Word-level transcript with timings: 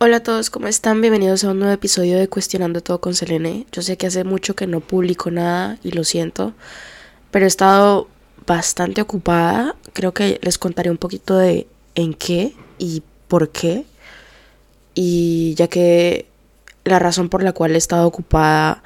Hola 0.00 0.18
a 0.18 0.22
todos, 0.22 0.48
¿cómo 0.48 0.68
están? 0.68 1.00
Bienvenidos 1.00 1.42
a 1.42 1.50
un 1.50 1.58
nuevo 1.58 1.74
episodio 1.74 2.18
de 2.18 2.28
Cuestionando 2.28 2.80
Todo 2.80 3.00
con 3.00 3.16
Selene. 3.16 3.66
Yo 3.72 3.82
sé 3.82 3.96
que 3.96 4.06
hace 4.06 4.22
mucho 4.22 4.54
que 4.54 4.68
no 4.68 4.78
publico 4.78 5.32
nada 5.32 5.76
y 5.82 5.90
lo 5.90 6.04
siento, 6.04 6.54
pero 7.32 7.46
he 7.46 7.48
estado 7.48 8.06
bastante 8.46 9.02
ocupada. 9.02 9.74
Creo 9.94 10.14
que 10.14 10.38
les 10.40 10.56
contaré 10.56 10.92
un 10.92 10.98
poquito 10.98 11.36
de 11.36 11.66
en 11.96 12.14
qué 12.14 12.54
y 12.78 13.02
por 13.26 13.50
qué. 13.50 13.86
Y 14.94 15.56
ya 15.56 15.66
que 15.66 16.28
la 16.84 17.00
razón 17.00 17.28
por 17.28 17.42
la 17.42 17.52
cual 17.52 17.74
he 17.74 17.78
estado 17.78 18.06
ocupada 18.06 18.84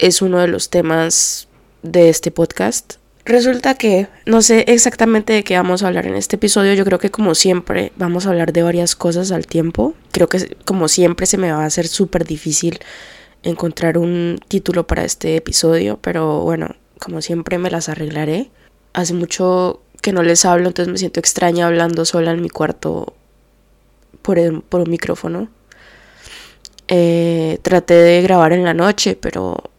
es 0.00 0.20
uno 0.20 0.38
de 0.38 0.48
los 0.48 0.68
temas 0.68 1.46
de 1.84 2.08
este 2.08 2.32
podcast. 2.32 2.99
Resulta 3.24 3.74
que 3.74 4.08
no 4.24 4.40
sé 4.40 4.64
exactamente 4.68 5.32
de 5.32 5.44
qué 5.44 5.56
vamos 5.56 5.82
a 5.82 5.88
hablar 5.88 6.06
en 6.06 6.14
este 6.14 6.36
episodio. 6.36 6.74
Yo 6.74 6.84
creo 6.84 6.98
que 6.98 7.10
como 7.10 7.34
siempre 7.34 7.92
vamos 7.96 8.26
a 8.26 8.30
hablar 8.30 8.52
de 8.52 8.62
varias 8.62 8.96
cosas 8.96 9.30
al 9.30 9.46
tiempo. 9.46 9.94
Creo 10.10 10.28
que 10.28 10.56
como 10.64 10.88
siempre 10.88 11.26
se 11.26 11.36
me 11.36 11.52
va 11.52 11.62
a 11.62 11.66
hacer 11.66 11.86
súper 11.86 12.24
difícil 12.24 12.78
encontrar 13.42 13.98
un 13.98 14.40
título 14.48 14.86
para 14.86 15.04
este 15.04 15.36
episodio. 15.36 15.98
Pero 16.00 16.40
bueno, 16.40 16.76
como 16.98 17.20
siempre 17.20 17.58
me 17.58 17.70
las 17.70 17.88
arreglaré. 17.88 18.50
Hace 18.94 19.14
mucho 19.14 19.82
que 20.00 20.12
no 20.12 20.22
les 20.22 20.44
hablo, 20.44 20.68
entonces 20.68 20.90
me 20.90 20.98
siento 20.98 21.20
extraña 21.20 21.66
hablando 21.66 22.04
sola 22.06 22.32
en 22.32 22.40
mi 22.40 22.48
cuarto 22.48 23.14
por, 24.22 24.62
por 24.64 24.80
un 24.80 24.90
micrófono. 24.90 25.48
Eh, 26.88 27.58
traté 27.62 27.94
de 27.94 28.22
grabar 28.22 28.52
en 28.52 28.64
la 28.64 28.74
noche, 28.74 29.14
pero 29.14 29.69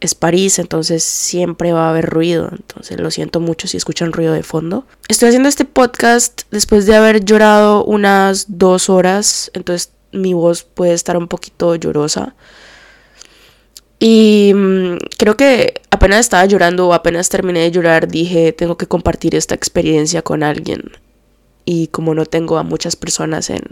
es 0.00 0.14
París, 0.14 0.58
entonces 0.58 1.02
siempre 1.02 1.72
va 1.72 1.86
a 1.86 1.90
haber 1.90 2.06
ruido. 2.06 2.48
Entonces 2.52 3.00
lo 3.00 3.10
siento 3.10 3.40
mucho 3.40 3.66
si 3.68 3.76
escuchan 3.76 4.12
ruido 4.12 4.32
de 4.32 4.42
fondo. 4.42 4.86
Estoy 5.08 5.28
haciendo 5.28 5.48
este 5.48 5.64
podcast 5.64 6.42
después 6.50 6.86
de 6.86 6.96
haber 6.96 7.24
llorado 7.24 7.84
unas 7.84 8.46
dos 8.48 8.90
horas, 8.90 9.50
entonces 9.54 9.92
mi 10.12 10.34
voz 10.34 10.64
puede 10.64 10.92
estar 10.92 11.16
un 11.16 11.28
poquito 11.28 11.74
llorosa. 11.74 12.34
Y 13.98 14.52
mm, 14.54 14.96
creo 15.16 15.36
que 15.36 15.80
apenas 15.90 16.20
estaba 16.20 16.44
llorando 16.44 16.88
o 16.88 16.92
apenas 16.92 17.28
terminé 17.28 17.60
de 17.60 17.70
llorar, 17.70 18.08
dije, 18.08 18.52
tengo 18.52 18.76
que 18.76 18.86
compartir 18.86 19.34
esta 19.34 19.54
experiencia 19.54 20.22
con 20.22 20.42
alguien. 20.42 20.82
Y 21.64 21.88
como 21.88 22.14
no 22.14 22.26
tengo 22.26 22.58
a 22.58 22.62
muchas 22.62 22.94
personas 22.94 23.50
en, 23.50 23.62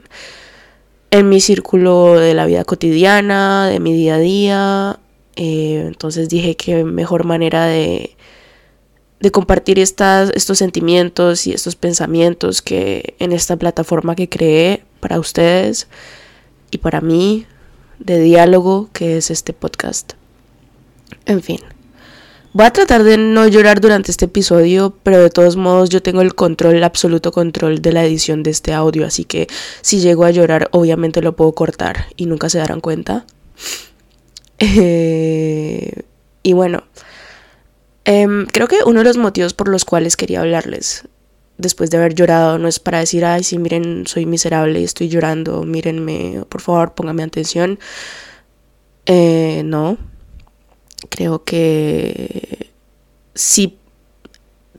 en 1.10 1.28
mi 1.28 1.40
círculo 1.40 2.18
de 2.18 2.34
la 2.34 2.46
vida 2.46 2.64
cotidiana, 2.64 3.68
de 3.68 3.78
mi 3.78 3.92
día 3.92 4.16
a 4.16 4.18
día, 4.18 4.98
eh, 5.36 5.84
entonces 5.86 6.28
dije 6.28 6.56
que 6.56 6.84
mejor 6.84 7.24
manera 7.24 7.66
de, 7.66 8.16
compartir 9.32 9.78
estas, 9.78 10.30
estos 10.34 10.58
sentimientos 10.58 11.46
y 11.46 11.52
estos 11.52 11.76
pensamientos 11.76 12.60
que 12.60 13.14
en 13.18 13.32
esta 13.32 13.56
plataforma 13.56 14.14
que 14.14 14.28
creé 14.28 14.84
para 15.00 15.18
ustedes 15.18 15.88
y 16.70 16.78
para 16.78 17.00
mí 17.00 17.46
de 17.98 18.20
diálogo 18.20 18.90
que 18.92 19.16
es 19.16 19.30
este 19.30 19.54
podcast. 19.54 20.12
En 21.24 21.42
fin. 21.42 21.60
Voy 22.52 22.66
a 22.66 22.70
tratar 22.70 23.02
de 23.02 23.16
no 23.16 23.48
llorar 23.48 23.80
durante 23.80 24.12
este 24.12 24.26
episodio, 24.26 24.94
pero 25.02 25.20
de 25.20 25.30
todos 25.30 25.56
modos 25.56 25.88
yo 25.88 26.02
tengo 26.02 26.20
el 26.20 26.36
control, 26.36 26.76
el 26.76 26.84
absoluto 26.84 27.32
control 27.32 27.82
de 27.82 27.92
la 27.92 28.04
edición 28.04 28.44
de 28.44 28.50
este 28.50 28.72
audio, 28.72 29.06
así 29.06 29.24
que 29.24 29.48
si 29.80 29.98
llego 29.98 30.24
a 30.24 30.30
llorar 30.30 30.68
obviamente 30.70 31.20
lo 31.20 31.34
puedo 31.34 31.52
cortar 31.52 32.06
y 32.16 32.26
nunca 32.26 32.48
se 32.48 32.58
darán 32.58 32.80
cuenta. 32.80 33.26
Eh, 34.58 36.02
y 36.42 36.52
bueno, 36.52 36.84
em, 38.04 38.46
creo 38.46 38.68
que 38.68 38.78
uno 38.86 39.00
de 39.00 39.04
los 39.04 39.16
motivos 39.16 39.54
por 39.54 39.68
los 39.68 39.84
cuales 39.84 40.16
quería 40.16 40.40
hablarles 40.40 41.04
después 41.58 41.90
de 41.90 41.98
haber 41.98 42.14
llorado 42.14 42.58
no 42.58 42.68
es 42.68 42.80
para 42.80 42.98
decir, 43.00 43.24
ay, 43.24 43.44
sí, 43.44 43.58
miren, 43.58 44.06
soy 44.06 44.26
miserable 44.26 44.80
y 44.80 44.84
estoy 44.84 45.08
llorando, 45.08 45.62
mírenme, 45.64 46.42
por 46.48 46.60
favor, 46.60 46.94
pónganme 46.94 47.22
atención. 47.22 47.78
Eh, 49.06 49.62
no, 49.64 49.98
creo 51.10 51.44
que 51.44 52.70
si 53.34 53.78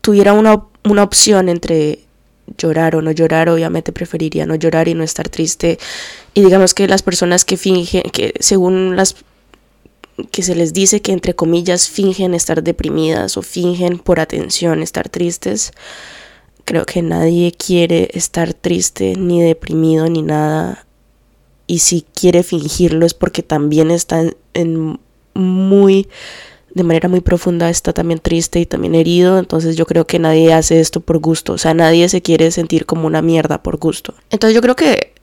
tuviera 0.01 0.33
una, 0.33 0.63
una 0.83 1.03
opción 1.03 1.49
entre 1.49 1.99
llorar 2.57 2.95
o 2.95 3.01
no 3.01 3.11
llorar, 3.11 3.49
obviamente 3.49 3.91
preferiría 3.91 4.45
no 4.45 4.55
llorar 4.55 4.88
y 4.88 4.94
no 4.94 5.03
estar 5.03 5.29
triste. 5.29 5.79
Y 6.33 6.44
digamos 6.44 6.73
que 6.73 6.88
las 6.88 7.03
personas 7.03 7.45
que 7.45 7.57
fingen, 7.57 8.03
que 8.11 8.33
según 8.39 8.95
las 8.95 9.16
que 10.31 10.43
se 10.43 10.55
les 10.55 10.73
dice 10.73 11.01
que 11.01 11.11
entre 11.11 11.35
comillas 11.35 11.89
fingen 11.89 12.33
estar 12.33 12.63
deprimidas 12.63 13.37
o 13.37 13.41
fingen 13.41 13.99
por 13.99 14.19
atención 14.19 14.81
estar 14.81 15.09
tristes. 15.09 15.71
Creo 16.63 16.85
que 16.85 17.01
nadie 17.01 17.51
quiere 17.51 18.09
estar 18.13 18.53
triste 18.53 19.15
ni 19.17 19.41
deprimido 19.41 20.07
ni 20.07 20.21
nada. 20.21 20.85
Y 21.67 21.79
si 21.79 22.05
quiere 22.13 22.43
fingirlo 22.43 23.05
es 23.05 23.13
porque 23.13 23.43
también 23.43 23.91
está 23.91 24.23
en, 24.53 24.99
muy 25.33 26.07
de 26.75 26.83
manera 26.83 27.07
muy 27.07 27.21
profunda 27.21 27.69
está 27.69 27.93
también 27.93 28.19
triste 28.19 28.59
y 28.59 28.65
también 28.65 28.95
herido, 28.95 29.39
entonces 29.39 29.77
yo 29.77 29.85
creo 29.85 30.05
que 30.05 30.19
nadie 30.19 30.53
hace 30.53 30.81
esto 30.81 30.99
por 30.99 31.19
gusto, 31.19 31.53
o 31.53 31.57
sea, 31.57 31.73
nadie 31.73 32.09
se 32.09 32.21
quiere 32.21 32.51
sentir 32.51 32.85
como 32.85 33.07
una 33.07 33.21
mierda 33.21 33.63
por 33.63 33.77
gusto. 33.77 34.13
Entonces 34.29 34.53
yo 34.53 34.61
creo 34.61 34.75
que 34.75 35.13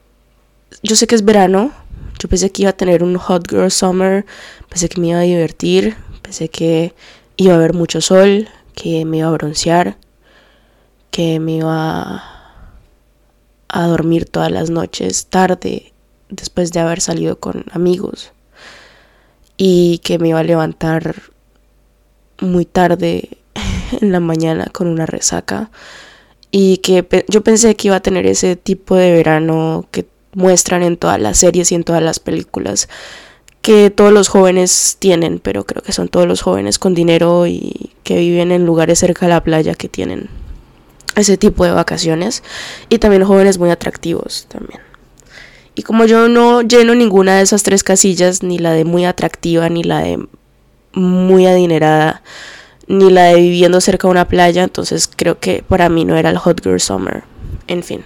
yo 0.81 0.95
sé 0.95 1.05
que 1.05 1.13
es 1.13 1.23
verano, 1.23 1.71
yo 2.19 2.29
pensé 2.29 2.51
que 2.51 2.63
iba 2.63 2.71
a 2.71 2.77
tener 2.77 3.03
un 3.03 3.17
hot 3.17 3.49
girl 3.49 3.71
summer, 3.71 4.25
pensé 4.69 4.89
que 4.89 4.99
me 5.01 5.09
iba 5.09 5.19
a 5.19 5.23
divertir, 5.23 5.95
pensé 6.21 6.49
que 6.49 6.93
iba 7.37 7.53
a 7.53 7.57
haber 7.57 7.73
mucho 7.73 8.01
sol, 8.01 8.47
que 8.75 9.05
me 9.05 9.17
iba 9.17 9.27
a 9.27 9.31
broncear, 9.31 9.97
que 11.11 11.39
me 11.39 11.57
iba 11.57 12.23
a 13.67 13.87
dormir 13.87 14.25
todas 14.25 14.51
las 14.51 14.69
noches 14.69 15.27
tarde 15.27 15.93
después 16.29 16.71
de 16.71 16.79
haber 16.79 17.01
salido 17.01 17.39
con 17.39 17.65
amigos 17.71 18.31
y 19.57 19.99
que 19.99 20.19
me 20.19 20.29
iba 20.29 20.39
a 20.39 20.43
levantar 20.43 21.15
muy 22.39 22.65
tarde 22.65 23.37
en 24.01 24.11
la 24.11 24.19
mañana 24.19 24.67
con 24.71 24.87
una 24.87 25.05
resaca 25.05 25.69
y 26.51 26.77
que 26.77 27.25
yo 27.27 27.41
pensé 27.41 27.75
que 27.75 27.87
iba 27.87 27.97
a 27.97 28.01
tener 28.01 28.27
ese 28.27 28.55
tipo 28.55 28.95
de 28.95 29.11
verano 29.11 29.87
que 29.91 30.05
muestran 30.33 30.83
en 30.83 30.97
todas 30.97 31.19
las 31.19 31.37
series 31.37 31.71
y 31.71 31.75
en 31.75 31.83
todas 31.83 32.03
las 32.03 32.19
películas 32.19 32.89
que 33.61 33.89
todos 33.89 34.11
los 34.11 34.27
jóvenes 34.27 34.97
tienen, 34.99 35.39
pero 35.39 35.65
creo 35.65 35.81
que 35.81 35.93
son 35.93 36.09
todos 36.09 36.27
los 36.27 36.41
jóvenes 36.41 36.79
con 36.79 36.93
dinero 36.93 37.47
y 37.47 37.91
que 38.03 38.17
viven 38.17 38.51
en 38.51 38.65
lugares 38.65 38.99
cerca 38.99 39.25
de 39.25 39.31
la 39.31 39.43
playa 39.43 39.73
que 39.73 39.87
tienen 39.87 40.29
ese 41.15 41.37
tipo 41.37 41.63
de 41.63 41.71
vacaciones 41.71 42.43
y 42.89 42.97
también 42.99 43.23
jóvenes 43.23 43.59
muy 43.59 43.69
atractivos 43.69 44.47
también. 44.49 44.81
Y 45.75 45.83
como 45.83 46.05
yo 46.05 46.27
no 46.27 46.61
lleno 46.61 46.93
ninguna 46.93 47.37
de 47.37 47.43
esas 47.43 47.63
tres 47.63 47.83
casillas, 47.83 48.43
ni 48.43 48.59
la 48.59 48.71
de 48.71 48.85
muy 48.85 49.05
atractiva, 49.05 49.69
ni 49.69 49.83
la 49.83 49.99
de 49.99 50.27
muy 50.93 51.47
adinerada, 51.47 52.21
ni 52.87 53.09
la 53.09 53.25
de 53.25 53.35
viviendo 53.35 53.81
cerca 53.81 54.07
de 54.07 54.11
una 54.11 54.27
playa, 54.27 54.63
entonces 54.63 55.09
creo 55.13 55.39
que 55.39 55.63
para 55.67 55.89
mí 55.89 56.05
no 56.05 56.15
era 56.15 56.29
el 56.29 56.37
Hot 56.37 56.61
Girl 56.61 56.79
Summer. 56.79 57.23
En 57.67 57.81
fin. 57.81 58.03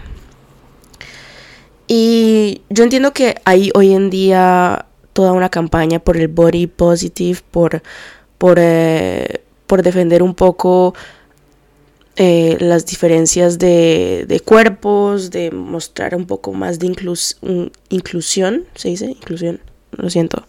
Y 1.87 2.61
yo 2.69 2.83
entiendo 2.83 3.13
que 3.13 3.35
hay 3.45 3.71
hoy 3.73 3.93
en 3.93 4.09
día 4.09 4.85
toda 5.13 5.31
una 5.31 5.49
campaña 5.49 5.99
por 5.99 6.17
el 6.17 6.27
body 6.27 6.67
positive, 6.67 7.39
por, 7.49 7.81
por, 8.37 8.57
eh, 8.59 9.41
por 9.65 9.81
defender 9.81 10.21
un 10.21 10.35
poco 10.35 10.93
eh, 12.17 12.57
las 12.59 12.85
diferencias 12.85 13.57
de, 13.57 14.25
de, 14.27 14.39
cuerpos, 14.41 15.31
de 15.31 15.51
mostrar 15.51 16.15
un 16.15 16.25
poco 16.25 16.51
más 16.53 16.79
de 16.79 16.87
inclusión, 17.89 18.65
¿se 18.75 18.89
dice? 18.89 19.05
Inclusión, 19.05 19.59
lo 19.91 20.09
siento, 20.09 20.45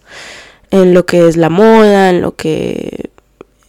en 0.70 0.92
lo 0.92 1.06
que 1.06 1.28
es 1.28 1.36
la 1.36 1.50
moda, 1.50 2.10
en 2.10 2.20
lo 2.20 2.36
que 2.36 3.10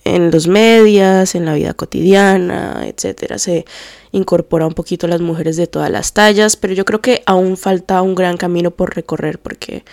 en 0.04 0.32
los 0.32 0.48
medios, 0.48 1.36
en 1.36 1.46
la 1.46 1.54
vida 1.54 1.74
cotidiana, 1.74 2.84
etcétera. 2.86 3.38
Se 3.38 3.66
incorpora 4.12 4.66
un 4.66 4.74
poquito 4.74 5.06
a 5.06 5.10
las 5.10 5.22
mujeres 5.22 5.58
de 5.58 5.68
todas 5.68 5.90
las 5.90 6.14
tallas, 6.14 6.56
pero 6.58 6.74
yo 6.74 6.86
creo 6.86 7.02
que 7.02 7.22
aún 7.26 7.58
falta 7.58 8.02
un 8.02 8.16
gran 8.16 8.38
camino 8.38 8.72
por 8.72 8.96
recorrer 8.96 9.40
porque 9.40 9.84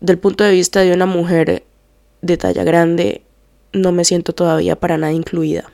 del 0.00 0.18
punto 0.18 0.44
de 0.44 0.52
vista 0.52 0.80
de 0.80 0.92
una 0.92 1.06
mujer 1.06 1.64
de 2.22 2.36
talla 2.36 2.64
grande 2.64 3.22
no 3.72 3.92
me 3.92 4.04
siento 4.04 4.34
todavía 4.34 4.76
para 4.76 4.98
nada 4.98 5.12
incluida 5.12 5.70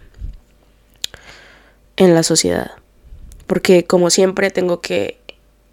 en 1.97 2.15
la 2.15 2.23
sociedad. 2.23 2.73
Porque 3.47 3.85
como 3.85 4.11
siempre 4.11 4.51
tengo 4.51 4.81
que 4.81 5.19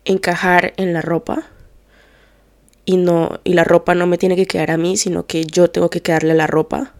encajar 0.05 0.73
en 0.77 0.93
la 0.93 1.01
ropa 1.01 1.43
y 2.85 2.97
no 2.97 3.39
y 3.43 3.53
la 3.53 3.63
ropa 3.63 3.95
no 3.95 4.07
me 4.07 4.17
tiene 4.17 4.35
que 4.35 4.45
quedar 4.45 4.71
a 4.71 4.77
mí, 4.77 4.97
sino 4.97 5.25
que 5.25 5.45
yo 5.45 5.69
tengo 5.69 5.89
que 5.89 6.01
quedarle 6.01 6.33
la 6.33 6.47
ropa 6.47 6.93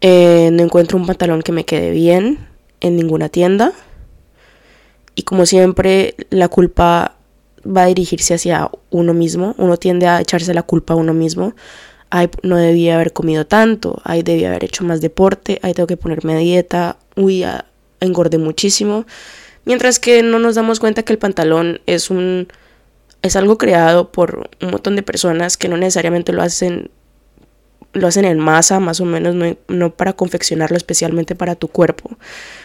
eh, 0.00 0.50
no 0.52 0.62
encuentro 0.62 0.98
un 0.98 1.06
pantalón 1.06 1.42
que 1.42 1.52
me 1.52 1.64
quede 1.64 1.90
bien 1.90 2.46
en 2.80 2.96
ninguna 2.96 3.28
tienda. 3.28 3.72
Y 5.14 5.22
como 5.22 5.46
siempre, 5.46 6.14
la 6.30 6.48
culpa 6.48 7.16
va 7.66 7.84
a 7.84 7.86
dirigirse 7.86 8.34
hacia 8.34 8.70
uno 8.90 9.14
mismo. 9.14 9.54
Uno 9.58 9.76
tiende 9.76 10.06
a 10.06 10.20
echarse 10.20 10.52
la 10.54 10.62
culpa 10.62 10.94
a 10.94 10.96
uno 10.96 11.14
mismo. 11.14 11.54
Ay, 12.10 12.28
no 12.42 12.56
debía 12.56 12.96
haber 12.96 13.12
comido 13.12 13.46
tanto. 13.46 14.00
Ay, 14.04 14.22
debía 14.22 14.48
haber 14.48 14.64
hecho 14.64 14.84
más 14.84 15.00
deporte. 15.00 15.58
Ay, 15.62 15.74
tengo 15.74 15.86
que 15.86 15.96
ponerme 15.96 16.34
a 16.34 16.38
dieta. 16.38 16.98
Uy, 17.16 17.44
engordé 18.00 18.38
muchísimo. 18.38 19.06
Mientras 19.64 19.98
que 19.98 20.22
no 20.22 20.38
nos 20.38 20.54
damos 20.54 20.78
cuenta 20.78 21.02
que 21.02 21.12
el 21.12 21.18
pantalón 21.18 21.80
es 21.86 22.10
un 22.10 22.48
es 23.22 23.34
algo 23.34 23.58
creado 23.58 24.12
por 24.12 24.48
un 24.62 24.70
montón 24.70 24.94
de 24.94 25.02
personas 25.02 25.56
que 25.56 25.68
no 25.68 25.76
necesariamente 25.76 26.32
lo 26.32 26.42
hacen 26.42 26.90
lo 27.96 28.06
hacen 28.06 28.24
en 28.24 28.38
masa, 28.38 28.80
más 28.80 29.00
o 29.00 29.04
menos, 29.04 29.34
no, 29.68 29.90
para 29.90 30.12
confeccionarlo 30.12 30.76
especialmente 30.76 31.34
para 31.34 31.54
tu 31.54 31.68
cuerpo. 31.68 32.10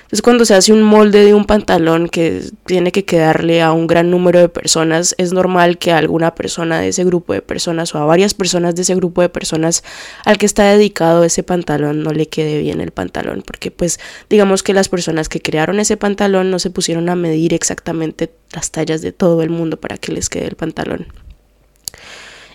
Entonces, 0.04 0.22
cuando 0.24 0.44
se 0.44 0.54
hace 0.56 0.74
un 0.74 0.84
molde 0.84 1.24
de 1.24 1.34
un 1.34 1.46
pantalón 1.46 2.10
que 2.10 2.44
tiene 2.66 2.92
que 2.92 3.06
quedarle 3.06 3.62
a 3.62 3.72
un 3.72 3.88
gran 3.88 4.12
número 4.12 4.40
de 4.40 4.50
personas, 4.50 5.16
es 5.18 5.32
normal 5.32 5.78
que 5.78 5.94
a 5.94 5.98
alguna 5.98 6.36
persona 6.36 6.82
de 6.82 6.90
ese 6.90 7.06
grupo 7.06 7.32
de 7.32 7.42
personas 7.42 7.96
o 7.96 7.98
a 7.98 8.06
varias 8.06 8.34
personas 8.34 8.76
de 8.76 8.82
ese 8.82 8.94
grupo 8.96 9.22
de 9.22 9.30
personas 9.30 9.86
al 10.26 10.38
que 10.38 10.46
está 10.46 10.66
dedicado 10.66 11.24
ese 11.24 11.44
pantalón 11.44 12.04
no 12.04 12.12
le 12.12 12.28
quede 12.28 12.60
bien 12.60 12.82
el 12.82 12.92
pantalón, 12.92 13.42
porque 13.46 13.72
pues 13.72 14.02
digamos 14.30 14.64
que 14.64 14.74
las 14.74 14.90
personas 14.90 15.30
que 15.30 15.42
crearon 15.42 15.80
ese 15.80 15.96
pantalón 15.96 16.52
no 16.52 16.60
se 16.60 16.70
pusieron 16.72 17.08
a 17.08 17.16
medir 17.16 17.54
exactamente 17.54 18.34
las 18.54 18.72
tallas 18.72 19.02
de 19.02 19.14
todo 19.14 19.42
el 19.42 19.50
mundo 19.50 19.80
para 19.80 19.98
que 19.98 20.12
les 20.12 20.28
quede 20.28 20.48
el 20.48 20.56
pantalón. 20.56 21.08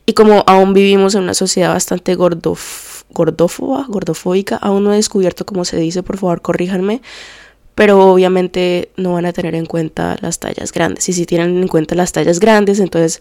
Y 0.07 0.15
como 0.15 0.45
aún 0.47 0.73
vivimos 0.73 1.15
en 1.15 1.25
una 1.25 1.35
sociedad 1.35 1.71
bastante 1.71 2.15
gordof 2.15 3.03
gordófoba, 3.11 3.87
gordofóbica, 3.89 4.57
aún 4.57 4.85
no 4.85 4.93
he 4.93 4.97
descubierto 4.97 5.47
cómo 5.47 5.65
se 5.65 5.79
dice, 5.79 6.03
por 6.03 6.19
favor 6.19 6.43
corríjanme, 6.43 7.03
pero 7.75 8.13
obviamente 8.13 8.91
no 8.97 9.13
van 9.13 9.27
a 9.27 9.33
tener 9.33 9.55
en 9.55 9.67
cuenta 9.67 10.17
las 10.21 10.39
tallas 10.39 10.73
grandes. 10.73 11.09
Y 11.09 11.13
si 11.13 11.27
tienen 11.27 11.57
en 11.59 11.69
cuenta 11.69 11.95
las 11.95 12.13
tallas 12.13 12.41
grandes, 12.41 12.79
entonces 12.81 13.21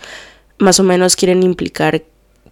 más 0.58 0.80
o 0.80 0.84
menos 0.84 1.16
quieren 1.16 1.44
implicar 1.44 2.04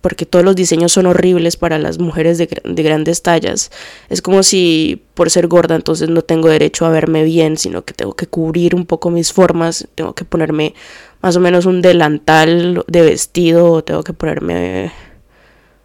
porque 0.03 0.25
todos 0.25 0.43
los 0.43 0.57
diseños 0.57 0.91
son 0.91 1.05
horribles 1.05 1.55
para 1.55 1.79
las 1.79 1.97
mujeres 1.97 2.37
de, 2.37 2.49
de, 2.61 2.83
grandes 2.83 3.21
tallas. 3.21 3.71
Es 4.09 4.21
como 4.21 4.43
si 4.43 5.01
por 5.13 5.29
ser 5.29 5.47
gorda 5.47 5.75
entonces 5.75 6.09
no 6.09 6.23
tengo 6.23 6.49
derecho 6.49 6.85
a 6.85 6.89
verme 6.89 7.23
bien, 7.23 7.55
sino 7.55 7.85
que 7.85 7.93
tengo 7.93 8.13
que 8.13 8.27
cubrir 8.27 8.75
un 8.75 8.85
poco 8.85 9.11
mis 9.11 9.31
formas, 9.31 9.87
tengo 9.95 10.13
que 10.13 10.25
ponerme 10.25 10.73
más 11.21 11.37
o 11.37 11.39
menos 11.39 11.65
un 11.65 11.81
delantal 11.81 12.83
de 12.85 13.01
vestido, 13.01 13.71
o 13.71 13.83
tengo 13.85 14.03
que 14.03 14.11
ponerme 14.11 14.91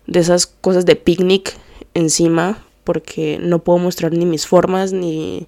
de 0.09 0.19
esas 0.19 0.49
cosas 0.49 0.85
de 0.85 0.97
picnic 0.97 1.55
encima, 1.95 2.67
porque 2.83 3.39
no 3.41 3.61
puedo 3.61 3.79
mostrar 3.79 4.11
ni 4.11 4.27
mis 4.27 4.49
formas 4.49 4.93
ni, 4.93 5.47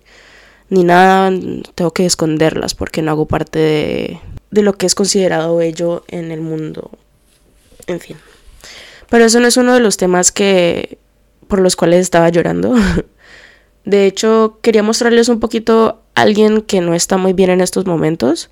ni 0.69 0.84
nada, 0.84 1.32
tengo 1.75 1.90
que 1.90 2.06
esconderlas 2.06 2.76
porque 2.76 3.02
no 3.02 3.11
hago 3.11 3.26
parte 3.26 3.58
de, 3.58 4.20
de 4.52 4.62
lo 4.62 4.75
que 4.75 4.87
es 4.87 4.94
considerado 4.94 5.56
bello 5.56 6.05
en 6.06 6.31
el 6.31 6.40
mundo. 6.40 6.93
En 7.88 7.99
fin. 7.99 8.17
Pero 9.11 9.25
eso 9.27 9.41
no 9.41 9.49
es 9.49 9.57
uno 9.57 9.75
de 9.75 9.81
los 9.81 9.97
temas 9.97 10.33
que 10.33 10.99
por 11.51 11.61
los 11.61 11.77
cuales 11.77 12.01
estaba 12.01 12.31
llorando. 12.31 12.75
De 13.85 14.07
hecho, 14.07 14.59
quería 14.62 14.83
mostrarles 14.83 15.29
un 15.29 15.41
poquito 15.41 16.03
a 16.15 16.23
alguien 16.23 16.62
que 16.62 16.81
no 16.81 16.95
está 16.95 17.17
muy 17.17 17.33
bien 17.33 17.51
en 17.51 17.61
estos 17.61 17.87
momentos, 17.87 18.51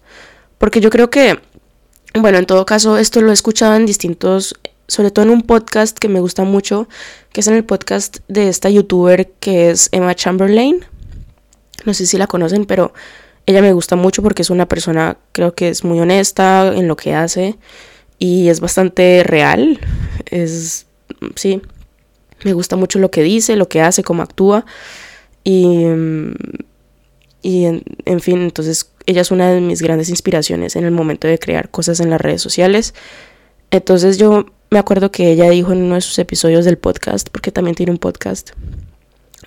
porque 0.58 0.80
yo 0.80 0.90
creo 0.90 1.10
que, 1.10 1.38
bueno, 2.14 2.38
en 2.38 2.46
todo 2.46 2.66
caso, 2.66 2.98
esto 2.98 3.20
lo 3.20 3.30
he 3.30 3.34
escuchado 3.34 3.76
en 3.76 3.86
distintos, 3.86 4.58
sobre 4.88 5.10
todo 5.10 5.26
en 5.26 5.30
un 5.30 5.42
podcast 5.42 5.96
que 5.98 6.08
me 6.08 6.20
gusta 6.20 6.44
mucho, 6.44 6.88
que 7.32 7.40
es 7.40 7.46
en 7.46 7.54
el 7.54 7.64
podcast 7.64 8.18
de 8.26 8.48
esta 8.48 8.68
youtuber 8.68 9.30
que 9.38 9.70
es 9.70 9.90
Emma 9.92 10.14
Chamberlain. 10.14 10.84
No 11.84 11.94
sé 11.94 12.06
si 12.06 12.18
la 12.18 12.26
conocen, 12.26 12.64
pero 12.64 12.92
ella 13.46 13.62
me 13.62 13.72
gusta 13.72 13.96
mucho 13.96 14.22
porque 14.22 14.42
es 14.42 14.50
una 14.50 14.66
persona, 14.66 15.18
creo 15.32 15.54
que 15.54 15.68
es 15.68 15.84
muy 15.84 16.00
honesta 16.00 16.72
en 16.74 16.88
lo 16.88 16.96
que 16.96 17.14
hace 17.14 17.58
y 18.18 18.48
es 18.48 18.60
bastante 18.60 19.22
real. 19.24 19.78
Es, 20.26 20.86
sí, 21.36 21.62
me 22.44 22.52
gusta 22.52 22.76
mucho 22.76 22.98
lo 22.98 23.10
que 23.10 23.22
dice, 23.22 23.56
lo 23.56 23.68
que 23.68 23.80
hace, 23.80 24.02
cómo 24.02 24.22
actúa. 24.22 24.64
Y, 25.44 25.86
y 27.42 27.64
en, 27.64 28.20
fin, 28.20 28.42
entonces 28.42 28.90
ella 29.06 29.22
es 29.22 29.30
una 29.30 29.50
de 29.50 29.60
mis 29.60 29.80
grandes 29.80 30.10
inspiraciones 30.10 30.76
en 30.76 30.84
el 30.84 30.90
momento 30.90 31.28
de 31.28 31.38
crear 31.38 31.70
cosas 31.70 32.00
en 32.00 32.10
las 32.10 32.20
redes 32.20 32.42
sociales. 32.42 32.94
Entonces 33.70 34.18
yo 34.18 34.46
me 34.70 34.78
acuerdo 34.78 35.10
que 35.10 35.32
ella 35.32 35.48
dijo 35.50 35.72
en 35.72 35.82
uno 35.82 35.94
de 35.94 36.00
sus 36.00 36.18
episodios 36.18 36.64
del 36.64 36.78
podcast, 36.78 37.28
porque 37.30 37.52
también 37.52 37.74
tiene 37.74 37.92
un 37.92 37.98
podcast, 37.98 38.50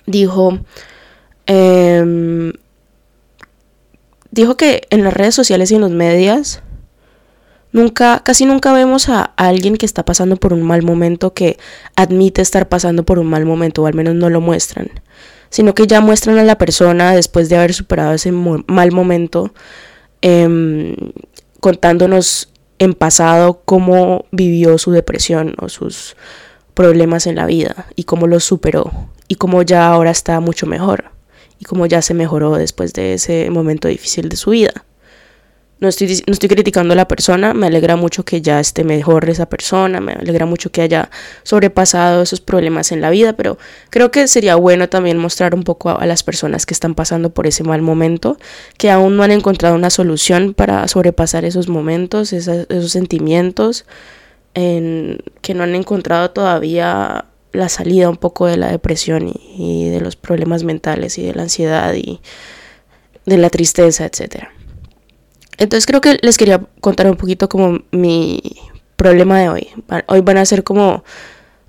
dijo, 0.06 0.58
eh, 1.46 2.52
dijo 4.30 4.56
que 4.56 4.86
en 4.90 5.04
las 5.04 5.14
redes 5.14 5.34
sociales 5.34 5.70
y 5.70 5.76
en 5.76 5.82
los 5.82 5.90
medios 5.90 6.60
Nunca, 7.72 8.20
casi 8.22 8.44
nunca 8.44 8.72
vemos 8.74 9.08
a 9.08 9.32
alguien 9.36 9.76
que 9.76 9.86
está 9.86 10.04
pasando 10.04 10.36
por 10.36 10.52
un 10.52 10.62
mal 10.62 10.82
momento 10.82 11.32
que 11.32 11.58
admite 11.96 12.42
estar 12.42 12.68
pasando 12.68 13.04
por 13.04 13.18
un 13.18 13.26
mal 13.26 13.46
momento, 13.46 13.82
o 13.82 13.86
al 13.86 13.94
menos 13.94 14.14
no 14.14 14.28
lo 14.28 14.42
muestran, 14.42 14.90
sino 15.48 15.74
que 15.74 15.86
ya 15.86 16.02
muestran 16.02 16.38
a 16.38 16.44
la 16.44 16.58
persona 16.58 17.14
después 17.14 17.48
de 17.48 17.56
haber 17.56 17.72
superado 17.72 18.12
ese 18.12 18.30
mal 18.30 18.92
momento, 18.92 19.54
em, 20.20 20.94
contándonos 21.60 22.52
en 22.78 22.92
pasado 22.94 23.62
cómo 23.64 24.26
vivió 24.32 24.76
su 24.76 24.90
depresión 24.90 25.54
o 25.58 25.68
sus 25.68 26.16
problemas 26.74 27.26
en 27.26 27.36
la 27.36 27.46
vida 27.46 27.86
y 27.96 28.04
cómo 28.04 28.26
los 28.26 28.44
superó 28.44 28.90
y 29.28 29.36
cómo 29.36 29.62
ya 29.62 29.88
ahora 29.88 30.10
está 30.10 30.40
mucho 30.40 30.66
mejor 30.66 31.12
y 31.58 31.64
cómo 31.64 31.86
ya 31.86 32.02
se 32.02 32.12
mejoró 32.12 32.56
después 32.56 32.92
de 32.92 33.14
ese 33.14 33.48
momento 33.50 33.88
difícil 33.88 34.28
de 34.28 34.36
su 34.36 34.50
vida. 34.50 34.84
No 35.82 35.88
estoy, 35.88 36.22
no 36.28 36.32
estoy 36.32 36.48
criticando 36.48 36.92
a 36.92 36.96
la 36.96 37.08
persona, 37.08 37.54
me 37.54 37.66
alegra 37.66 37.96
mucho 37.96 38.24
que 38.24 38.40
ya 38.40 38.60
esté 38.60 38.84
mejor 38.84 39.28
esa 39.28 39.46
persona, 39.46 40.00
me 40.00 40.12
alegra 40.12 40.46
mucho 40.46 40.70
que 40.70 40.80
haya 40.80 41.10
sobrepasado 41.42 42.22
esos 42.22 42.40
problemas 42.40 42.92
en 42.92 43.00
la 43.00 43.10
vida, 43.10 43.32
pero 43.32 43.58
creo 43.90 44.12
que 44.12 44.28
sería 44.28 44.54
bueno 44.54 44.88
también 44.88 45.18
mostrar 45.18 45.56
un 45.56 45.64
poco 45.64 45.90
a, 45.90 46.06
las 46.06 46.22
personas 46.22 46.66
que 46.66 46.72
están 46.72 46.94
pasando 46.94 47.30
por 47.30 47.48
ese 47.48 47.64
mal 47.64 47.82
momento, 47.82 48.38
que 48.78 48.92
aún 48.92 49.16
no 49.16 49.24
han 49.24 49.32
encontrado 49.32 49.74
una 49.74 49.90
solución 49.90 50.54
para 50.54 50.86
sobrepasar 50.86 51.44
esos 51.44 51.66
momentos, 51.66 52.32
esos 52.32 52.92
sentimientos, 52.92 53.84
en, 54.54 55.18
que 55.40 55.52
no 55.52 55.64
han 55.64 55.74
encontrado 55.74 56.30
todavía 56.30 57.24
la 57.52 57.68
salida 57.68 58.08
un 58.08 58.18
poco 58.18 58.46
de 58.46 58.56
la 58.56 58.70
depresión 58.70 59.26
y, 59.26 59.56
y 59.58 59.88
de 59.88 60.00
los 60.00 60.14
problemas 60.14 60.62
mentales 60.62 61.18
y 61.18 61.24
de 61.24 61.34
la 61.34 61.42
ansiedad 61.42 61.92
y 61.94 62.20
de 63.26 63.36
la 63.36 63.50
tristeza, 63.50 64.06
etcétera. 64.06 64.52
Entonces 65.58 65.86
creo 65.86 66.00
que 66.00 66.18
les 66.22 66.38
quería 66.38 66.60
contar 66.80 67.06
un 67.08 67.16
poquito 67.16 67.48
como 67.48 67.80
mi 67.90 68.40
problema 68.96 69.40
de 69.40 69.48
hoy. 69.48 69.68
Hoy 70.06 70.20
van 70.20 70.38
a 70.38 70.44
ser 70.44 70.64
como, 70.64 71.04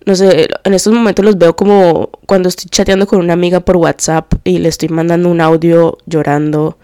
no 0.05 0.15
sé, 0.15 0.47
en 0.63 0.73
estos 0.73 0.93
momentos 0.93 1.25
los 1.25 1.37
veo 1.37 1.55
como 1.55 2.09
cuando 2.25 2.49
estoy 2.49 2.69
chateando 2.69 3.07
con 3.07 3.19
una 3.19 3.33
amiga 3.33 3.59
por 3.59 3.77
WhatsApp 3.77 4.33
y 4.43 4.59
le 4.59 4.69
estoy 4.69 4.89
mandando 4.89 5.29
un 5.29 5.41
audio 5.41 5.97
llorando 6.05 6.77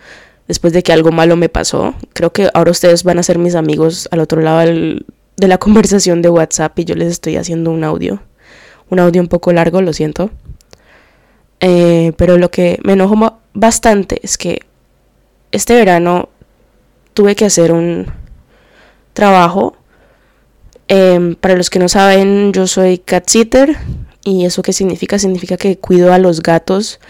después 0.47 0.73
de 0.73 0.83
que 0.83 0.91
algo 0.91 1.11
malo 1.11 1.35
me 1.35 1.49
pasó. 1.49 1.93
Creo 2.13 2.33
que 2.33 2.49
ahora 2.53 2.71
ustedes 2.71 3.03
van 3.03 3.19
a 3.19 3.23
ser 3.23 3.37
mis 3.37 3.55
amigos 3.55 4.09
al 4.11 4.19
otro 4.19 4.41
lado 4.41 4.59
de 4.59 5.47
la 5.47 5.57
conversación 5.59 6.21
de 6.21 6.29
WhatsApp 6.29 6.77
y 6.79 6.85
yo 6.85 6.95
les 6.95 7.09
estoy 7.09 7.37
haciendo 7.37 7.71
un 7.71 7.83
audio. 7.83 8.21
Un 8.89 8.99
audio 8.99 9.21
un 9.21 9.27
poco 9.27 9.53
largo, 9.53 9.81
lo 9.81 9.93
siento. 9.93 10.31
Eh, 11.59 12.13
pero 12.17 12.37
lo 12.37 12.49
que 12.49 12.79
me 12.83 12.93
enojó 12.93 13.39
bastante 13.53 14.19
es 14.23 14.37
que 14.37 14.61
este 15.51 15.75
verano 15.75 16.29
tuve 17.19 17.35
que 17.35 17.43
hacer 17.43 17.73
un 17.73 18.07
trabajo. 19.11 19.75
Em, 20.87 21.35
para 21.35 21.57
los 21.57 21.69
que 21.69 21.77
no 21.77 21.89
saben, 21.89 22.53
yo 22.53 22.65
soy 22.65 22.99
cat 22.99 23.27
sitter. 23.27 23.75
¿Y 24.23 24.45
eso 24.45 24.61
qué 24.61 24.71
significa? 24.71 25.19
Significa 25.19 25.57
que 25.57 25.77
cuido 25.77 26.13
a 26.13 26.17
los 26.17 26.41
gatos 26.41 27.01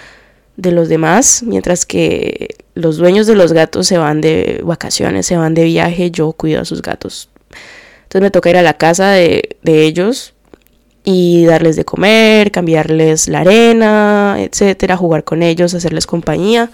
de 0.58 0.72
los 0.72 0.90
demás, 0.90 1.44
mientras 1.46 1.86
que 1.86 2.56
los 2.74 2.98
dueños 2.98 3.28
de 3.28 3.36
los 3.36 3.54
gatos 3.54 3.86
se 3.86 4.00
van 4.00 4.20
de 4.20 4.62
vacaciones, 4.64 5.28
se 5.28 5.38
van 5.38 5.54
de 5.54 5.66
viaje, 5.66 6.10
yo 6.10 6.32
cuido 6.32 6.62
a 6.62 6.66
sus 6.66 6.82
gatos. 6.82 7.30
Entonces 8.02 8.22
me 8.24 8.32
toca 8.32 8.50
ir 8.50 8.58
a 8.58 8.64
la 8.64 8.78
casa 8.78 9.12
de, 9.12 9.58
de 9.62 9.84
ellos 9.84 10.34
y 11.04 11.46
darles 11.46 11.76
de 11.76 11.86
comer, 11.86 12.50
cambiarles 12.50 13.28
la 13.28 13.42
arena, 13.42 14.38
etcétera, 14.40 14.98
jugar 14.98 15.24
con 15.24 15.44
ellos, 15.44 15.76
hacerles 15.76 16.08
compañía. 16.08 16.72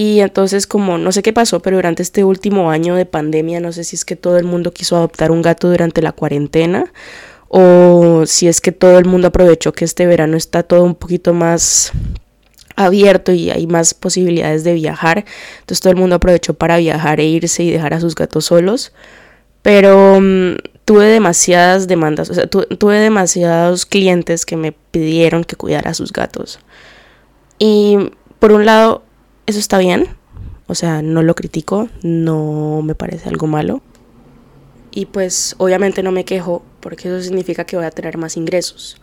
Y 0.00 0.20
entonces 0.20 0.66
como 0.66 0.96
no 0.96 1.12
sé 1.12 1.20
qué 1.20 1.34
pasó, 1.34 1.60
pero 1.60 1.76
durante 1.76 2.02
este 2.02 2.24
último 2.24 2.70
año 2.70 2.94
de 2.94 3.04
pandemia, 3.04 3.60
no 3.60 3.70
sé 3.70 3.84
si 3.84 3.96
es 3.96 4.06
que 4.06 4.16
todo 4.16 4.38
el 4.38 4.44
mundo 4.44 4.72
quiso 4.72 4.96
adoptar 4.96 5.30
un 5.30 5.42
gato 5.42 5.68
durante 5.68 6.00
la 6.00 6.12
cuarentena 6.12 6.90
o 7.48 8.24
si 8.24 8.48
es 8.48 8.62
que 8.62 8.72
todo 8.72 8.98
el 8.98 9.04
mundo 9.04 9.28
aprovechó 9.28 9.74
que 9.74 9.84
este 9.84 10.06
verano 10.06 10.38
está 10.38 10.62
todo 10.62 10.84
un 10.84 10.94
poquito 10.94 11.34
más 11.34 11.92
abierto 12.76 13.32
y 13.32 13.50
hay 13.50 13.66
más 13.66 13.92
posibilidades 13.92 14.64
de 14.64 14.72
viajar. 14.72 15.26
Entonces 15.58 15.82
todo 15.82 15.90
el 15.92 15.98
mundo 15.98 16.16
aprovechó 16.16 16.54
para 16.54 16.78
viajar 16.78 17.20
e 17.20 17.26
irse 17.26 17.62
y 17.62 17.70
dejar 17.70 17.92
a 17.92 18.00
sus 18.00 18.14
gatos 18.14 18.46
solos. 18.46 18.94
Pero 19.60 20.18
mm, 20.18 20.56
tuve 20.86 21.08
demasiadas 21.08 21.88
demandas, 21.88 22.30
o 22.30 22.34
sea, 22.34 22.46
tuve 22.46 22.98
demasiados 23.00 23.84
clientes 23.84 24.46
que 24.46 24.56
me 24.56 24.72
pidieron 24.72 25.44
que 25.44 25.56
cuidara 25.56 25.90
a 25.90 25.94
sus 25.94 26.10
gatos. 26.10 26.58
Y 27.58 27.98
por 28.38 28.52
un 28.52 28.64
lado, 28.64 29.02
eso 29.50 29.58
está 29.58 29.78
bien, 29.78 30.08
o 30.66 30.74
sea, 30.74 31.02
no 31.02 31.22
lo 31.22 31.34
critico, 31.34 31.88
no 32.02 32.80
me 32.82 32.94
parece 32.94 33.28
algo 33.28 33.46
malo. 33.46 33.82
Y 34.92 35.06
pues 35.06 35.54
obviamente 35.58 36.02
no 36.02 36.12
me 36.12 36.24
quejo 36.24 36.62
porque 36.80 37.08
eso 37.08 37.22
significa 37.22 37.64
que 37.64 37.76
voy 37.76 37.84
a 37.84 37.90
tener 37.90 38.18
más 38.18 38.36
ingresos. 38.36 39.00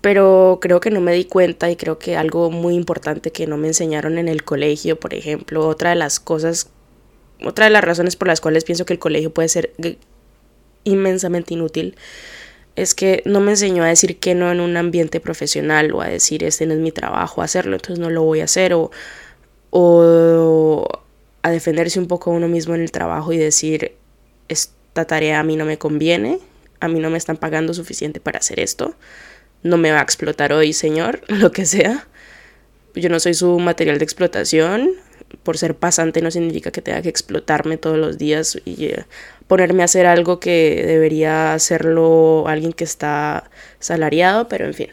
Pero 0.00 0.58
creo 0.60 0.78
que 0.78 0.90
no 0.90 1.00
me 1.00 1.12
di 1.12 1.24
cuenta 1.24 1.70
y 1.70 1.76
creo 1.76 1.98
que 1.98 2.16
algo 2.16 2.50
muy 2.50 2.74
importante 2.74 3.32
que 3.32 3.48
no 3.48 3.56
me 3.56 3.66
enseñaron 3.66 4.16
en 4.18 4.28
el 4.28 4.44
colegio, 4.44 5.00
por 5.00 5.12
ejemplo, 5.14 5.66
otra 5.66 5.90
de 5.90 5.96
las 5.96 6.20
cosas 6.20 6.70
otra 7.44 7.66
de 7.66 7.70
las 7.70 7.84
razones 7.84 8.16
por 8.16 8.28
las 8.28 8.40
cuales 8.40 8.64
pienso 8.64 8.84
que 8.84 8.94
el 8.94 8.98
colegio 8.98 9.32
puede 9.32 9.48
ser 9.48 9.72
inmensamente 10.84 11.54
inútil 11.54 11.96
es 12.76 12.94
que 12.94 13.22
no 13.24 13.40
me 13.40 13.52
enseñó 13.52 13.82
a 13.82 13.88
decir 13.88 14.18
que 14.18 14.34
no 14.34 14.50
en 14.52 14.60
un 14.60 14.76
ambiente 14.76 15.20
profesional 15.20 15.92
o 15.92 16.00
a 16.00 16.08
decir 16.08 16.44
este 16.44 16.64
no 16.66 16.74
es 16.74 16.80
mi 16.80 16.92
trabajo 16.92 17.42
hacerlo, 17.42 17.74
entonces 17.74 17.98
no 17.98 18.08
lo 18.08 18.22
voy 18.22 18.40
a 18.40 18.44
hacer 18.44 18.72
o, 18.72 18.90
o 19.70 20.86
a 21.42 21.50
defenderse 21.50 21.98
un 21.98 22.06
poco 22.06 22.30
uno 22.30 22.48
mismo 22.48 22.74
en 22.74 22.82
el 22.82 22.90
trabajo 22.90 23.32
y 23.32 23.38
decir 23.38 23.92
esta 24.48 25.04
tarea 25.04 25.40
a 25.40 25.42
mí 25.42 25.56
no 25.56 25.64
me 25.64 25.78
conviene, 25.78 26.38
a 26.80 26.88
mí 26.88 27.00
no 27.00 27.10
me 27.10 27.18
están 27.18 27.36
pagando 27.36 27.74
suficiente 27.74 28.20
para 28.20 28.38
hacer 28.38 28.60
esto, 28.60 28.94
no 29.62 29.76
me 29.76 29.90
va 29.90 30.00
a 30.00 30.02
explotar 30.02 30.52
hoy, 30.52 30.72
señor, 30.72 31.22
lo 31.28 31.52
que 31.52 31.66
sea. 31.66 32.06
Yo 32.94 33.08
no 33.08 33.20
soy 33.20 33.34
su 33.34 33.58
material 33.58 33.98
de 33.98 34.04
explotación, 34.04 34.90
por 35.42 35.58
ser 35.58 35.74
pasante 35.74 36.22
no 36.22 36.30
significa 36.30 36.70
que 36.70 36.82
tenga 36.82 37.02
que 37.02 37.08
explotarme 37.08 37.76
todos 37.76 37.98
los 37.98 38.18
días 38.18 38.58
y 38.64 38.86
eh, 38.86 39.04
ponerme 39.46 39.82
a 39.82 39.84
hacer 39.84 40.06
algo 40.06 40.40
que 40.40 40.82
debería 40.86 41.54
hacerlo 41.54 42.48
alguien 42.48 42.72
que 42.72 42.84
está 42.84 43.50
salariado, 43.78 44.48
pero 44.48 44.66
en 44.66 44.74
fin. 44.74 44.88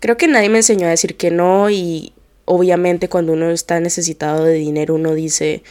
Creo 0.00 0.16
que 0.16 0.28
nadie 0.28 0.50
me 0.50 0.58
enseñó 0.58 0.86
a 0.86 0.90
decir 0.90 1.16
que 1.16 1.30
no 1.30 1.70
y 1.70 2.12
obviamente 2.44 3.08
cuando 3.08 3.32
uno 3.32 3.50
está 3.50 3.80
necesitado 3.80 4.44
de 4.44 4.54
dinero 4.54 4.94
uno 4.94 5.14
dice 5.14 5.62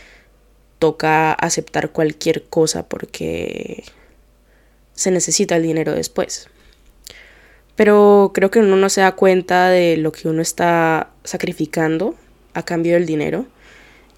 toca 0.79 1.31
aceptar 1.33 1.91
cualquier 1.91 2.43
cosa 2.43 2.87
porque 2.87 3.83
se 4.93 5.11
necesita 5.11 5.55
el 5.55 5.63
dinero 5.63 5.93
después. 5.93 6.49
Pero 7.75 8.31
creo 8.33 8.51
que 8.51 8.59
uno 8.59 8.75
no 8.75 8.89
se 8.89 9.01
da 9.01 9.13
cuenta 9.13 9.69
de 9.69 9.97
lo 9.97 10.11
que 10.11 10.27
uno 10.27 10.41
está 10.41 11.11
sacrificando 11.23 12.15
a 12.53 12.63
cambio 12.63 12.93
del 12.93 13.05
dinero. 13.05 13.45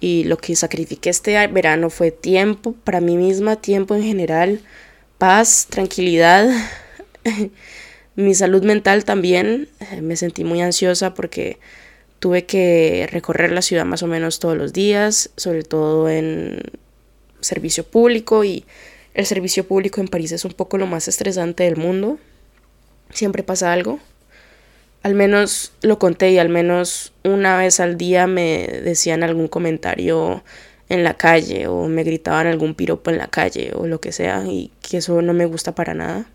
Y 0.00 0.24
lo 0.24 0.36
que 0.36 0.56
sacrifiqué 0.56 1.08
este 1.08 1.46
verano 1.46 1.88
fue 1.88 2.10
tiempo 2.10 2.72
para 2.72 3.00
mí 3.00 3.16
misma, 3.16 3.56
tiempo 3.56 3.94
en 3.94 4.02
general, 4.02 4.60
paz, 5.16 5.68
tranquilidad. 5.70 6.48
Mi 8.14 8.34
salud 8.34 8.62
mental 8.62 9.04
también. 9.04 9.68
Me 10.02 10.16
sentí 10.16 10.44
muy 10.44 10.60
ansiosa 10.60 11.14
porque 11.14 11.58
tuve 12.18 12.44
que 12.44 13.08
recorrer 13.10 13.52
la 13.52 13.62
ciudad 13.62 13.84
más 13.84 14.02
o 14.02 14.06
menos 14.06 14.38
todos 14.38 14.56
los 14.56 14.72
días, 14.72 15.30
sobre 15.36 15.62
todo 15.62 16.08
en 16.08 16.60
servicio 17.40 17.84
público 17.84 18.44
y 18.44 18.64
el 19.14 19.26
servicio 19.26 19.66
público 19.66 20.00
en 20.00 20.08
París 20.08 20.32
es 20.32 20.44
un 20.44 20.52
poco 20.52 20.78
lo 20.78 20.86
más 20.86 21.08
estresante 21.08 21.64
del 21.64 21.76
mundo. 21.76 22.18
Siempre 23.10 23.42
pasa 23.42 23.72
algo 23.72 24.00
al 25.06 25.14
menos 25.14 25.70
lo 25.82 26.00
conté 26.00 26.32
y 26.32 26.38
al 26.38 26.48
menos 26.48 27.12
una 27.22 27.56
vez 27.56 27.78
al 27.78 27.96
día 27.96 28.26
me 28.26 28.66
decían 28.66 29.22
algún 29.22 29.46
comentario 29.46 30.42
en 30.88 31.04
la 31.04 31.14
calle 31.14 31.68
o 31.68 31.86
me 31.86 32.02
gritaban 32.02 32.48
algún 32.48 32.74
piropo 32.74 33.12
en 33.12 33.18
la 33.18 33.28
calle 33.28 33.70
o 33.76 33.86
lo 33.86 34.00
que 34.00 34.10
sea 34.10 34.42
y 34.46 34.72
que 34.82 34.96
eso 34.96 35.22
no 35.22 35.32
me 35.32 35.46
gusta 35.46 35.76
para 35.76 35.94
nada. 35.94 36.26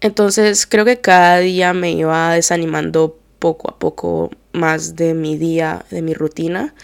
Entonces 0.00 0.68
creo 0.68 0.84
que 0.84 1.00
cada 1.00 1.38
día 1.38 1.72
me 1.72 1.90
iba 1.90 2.32
desanimando 2.34 3.18
poco 3.38 3.70
a 3.70 3.78
poco 3.78 4.30
más 4.52 4.96
de 4.96 5.14
mi 5.14 5.36
día, 5.36 5.84
de 5.90 6.02
mi 6.02 6.14
rutina 6.14 6.74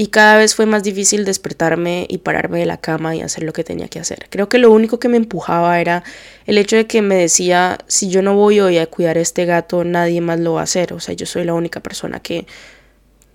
y 0.00 0.06
cada 0.06 0.36
vez 0.36 0.54
fue 0.54 0.64
más 0.64 0.84
difícil 0.84 1.24
despertarme 1.24 2.06
y 2.08 2.18
pararme 2.18 2.60
de 2.60 2.66
la 2.66 2.76
cama 2.76 3.16
y 3.16 3.20
hacer 3.20 3.42
lo 3.42 3.52
que 3.52 3.64
tenía 3.64 3.88
que 3.88 3.98
hacer. 3.98 4.28
Creo 4.30 4.48
que 4.48 4.58
lo 4.58 4.70
único 4.70 5.00
que 5.00 5.08
me 5.08 5.16
empujaba 5.16 5.80
era 5.80 6.04
el 6.46 6.56
hecho 6.56 6.76
de 6.76 6.86
que 6.86 7.02
me 7.02 7.16
decía, 7.16 7.78
si 7.88 8.08
yo 8.08 8.22
no 8.22 8.36
voy 8.36 8.60
hoy 8.60 8.78
a 8.78 8.86
cuidar 8.86 9.18
a 9.18 9.20
este 9.20 9.44
gato, 9.44 9.82
nadie 9.82 10.20
más 10.20 10.38
lo 10.38 10.52
va 10.52 10.60
a 10.60 10.62
hacer. 10.62 10.92
O 10.92 11.00
sea, 11.00 11.16
yo 11.16 11.26
soy 11.26 11.42
la 11.42 11.54
única 11.54 11.80
persona 11.80 12.20
que, 12.20 12.46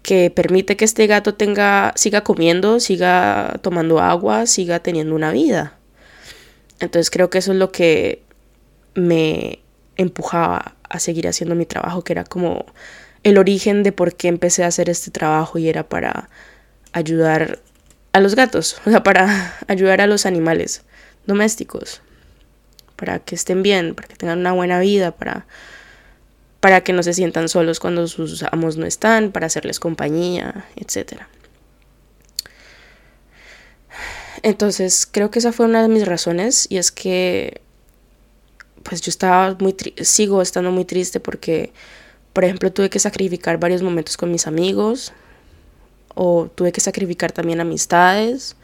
que 0.04 0.32
permite 0.32 0.78
que 0.78 0.86
este 0.86 1.06
gato 1.06 1.34
tenga, 1.34 1.92
siga 1.98 2.22
comiendo, 2.22 2.80
siga 2.80 3.60
tomando 3.62 4.00
agua, 4.00 4.46
siga 4.46 4.80
teniendo 4.80 5.16
una 5.16 5.34
vida. 5.34 5.76
Entonces 6.80 7.10
creo 7.10 7.30
que 7.30 7.40
eso 7.40 7.52
es 7.52 7.58
lo 7.58 7.74
que 7.74 8.22
me 8.94 9.60
empujaba 9.98 10.73
a 10.94 11.00
seguir 11.00 11.28
haciendo 11.28 11.56
mi 11.56 11.66
trabajo, 11.66 12.04
que 12.04 12.14
era 12.14 12.24
como 12.24 12.66
el 13.24 13.38
origen 13.38 13.84
de 13.84 13.92
por 13.92 14.16
qué 14.16 14.28
empecé 14.28 14.64
a 14.64 14.68
hacer 14.68 14.90
este 14.90 15.12
trabajo 15.12 15.58
y 15.58 15.68
era 15.68 15.84
para 15.84 16.30
ayudar 16.92 17.60
a 18.12 18.20
los 18.20 18.36
gatos, 18.36 18.78
o 18.86 18.90
sea, 18.90 19.04
para 19.04 19.56
ayudar 19.68 20.02
a 20.02 20.08
los 20.08 20.26
animales 20.26 20.84
domésticos, 21.26 22.02
para 22.96 23.20
que 23.20 23.36
estén 23.36 23.64
bien, 23.64 23.96
para 23.96 24.08
que 24.08 24.16
tengan 24.16 24.40
una 24.40 24.52
buena 24.52 24.80
vida, 24.80 25.12
para, 25.12 25.48
para 26.60 26.82
que 26.82 26.94
no 26.94 27.02
se 27.02 27.14
sientan 27.14 27.50
solos 27.50 27.80
cuando 27.80 28.08
sus 28.08 28.44
amos 28.44 28.78
no 28.78 28.86
están, 28.86 29.32
para 29.32 29.48
hacerles 29.48 29.80
compañía, 29.80 30.66
etc. 30.76 31.24
Entonces, 34.44 35.08
creo 35.10 35.32
que 35.32 35.40
esa 35.40 35.54
fue 35.54 35.66
una 35.66 35.82
de 35.82 35.88
mis 35.88 36.06
razones 36.06 36.68
y 36.70 36.78
es 36.78 36.92
que 36.92 37.62
pues 38.84 39.02
yo 39.02 39.10
estaba 39.10 39.56
muy 39.60 39.76
sigo 40.02 40.42
estando 40.42 40.72
muy 40.72 40.86
triste 40.86 41.20
porque 41.20 41.72
por 42.34 42.44
ejemplo 42.44 42.72
tuve 42.72 42.90
que 42.90 43.00
sacrificar 43.00 43.60
varios 43.60 43.82
momentos 43.82 44.18
con 44.18 44.32
mis 44.32 44.48
amigos, 44.48 45.14
o 46.16 46.50
tuve 46.54 46.72
que 46.72 46.82
sacrificar 46.82 47.32
también 47.32 47.60
amistades, 47.60 48.56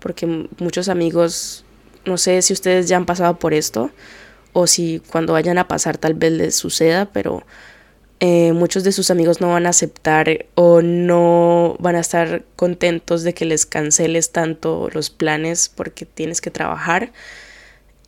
porque 0.00 0.26
muchos 0.58 0.88
amigos, 0.88 1.64
no 2.04 2.18
sé 2.18 2.42
si 2.42 2.52
ustedes 2.52 2.88
ya 2.88 2.96
han 2.96 3.06
pasado 3.06 3.38
por 3.38 3.54
esto, 3.54 3.90
o 4.52 4.66
si 4.66 5.02
cuando 5.10 5.34
vayan 5.34 5.58
a 5.58 5.68
pasar 5.68 5.98
tal 5.98 6.14
vez 6.14 6.32
les 6.32 6.56
suceda, 6.56 7.06
pero 7.12 7.44
eh, 8.20 8.52
muchos 8.52 8.82
de 8.82 8.92
sus 8.92 9.10
amigos 9.10 9.40
no 9.40 9.50
van 9.50 9.66
a 9.66 9.70
aceptar 9.70 10.46
o 10.54 10.82
no 10.82 11.76
van 11.78 11.96
a 11.96 12.00
estar 12.00 12.44
contentos 12.56 13.22
de 13.22 13.34
que 13.34 13.44
les 13.44 13.66
canceles 13.66 14.32
tanto 14.32 14.88
los 14.92 15.10
planes 15.10 15.68
porque 15.68 16.04
tienes 16.04 16.40
que 16.40 16.50
trabajar 16.50 17.12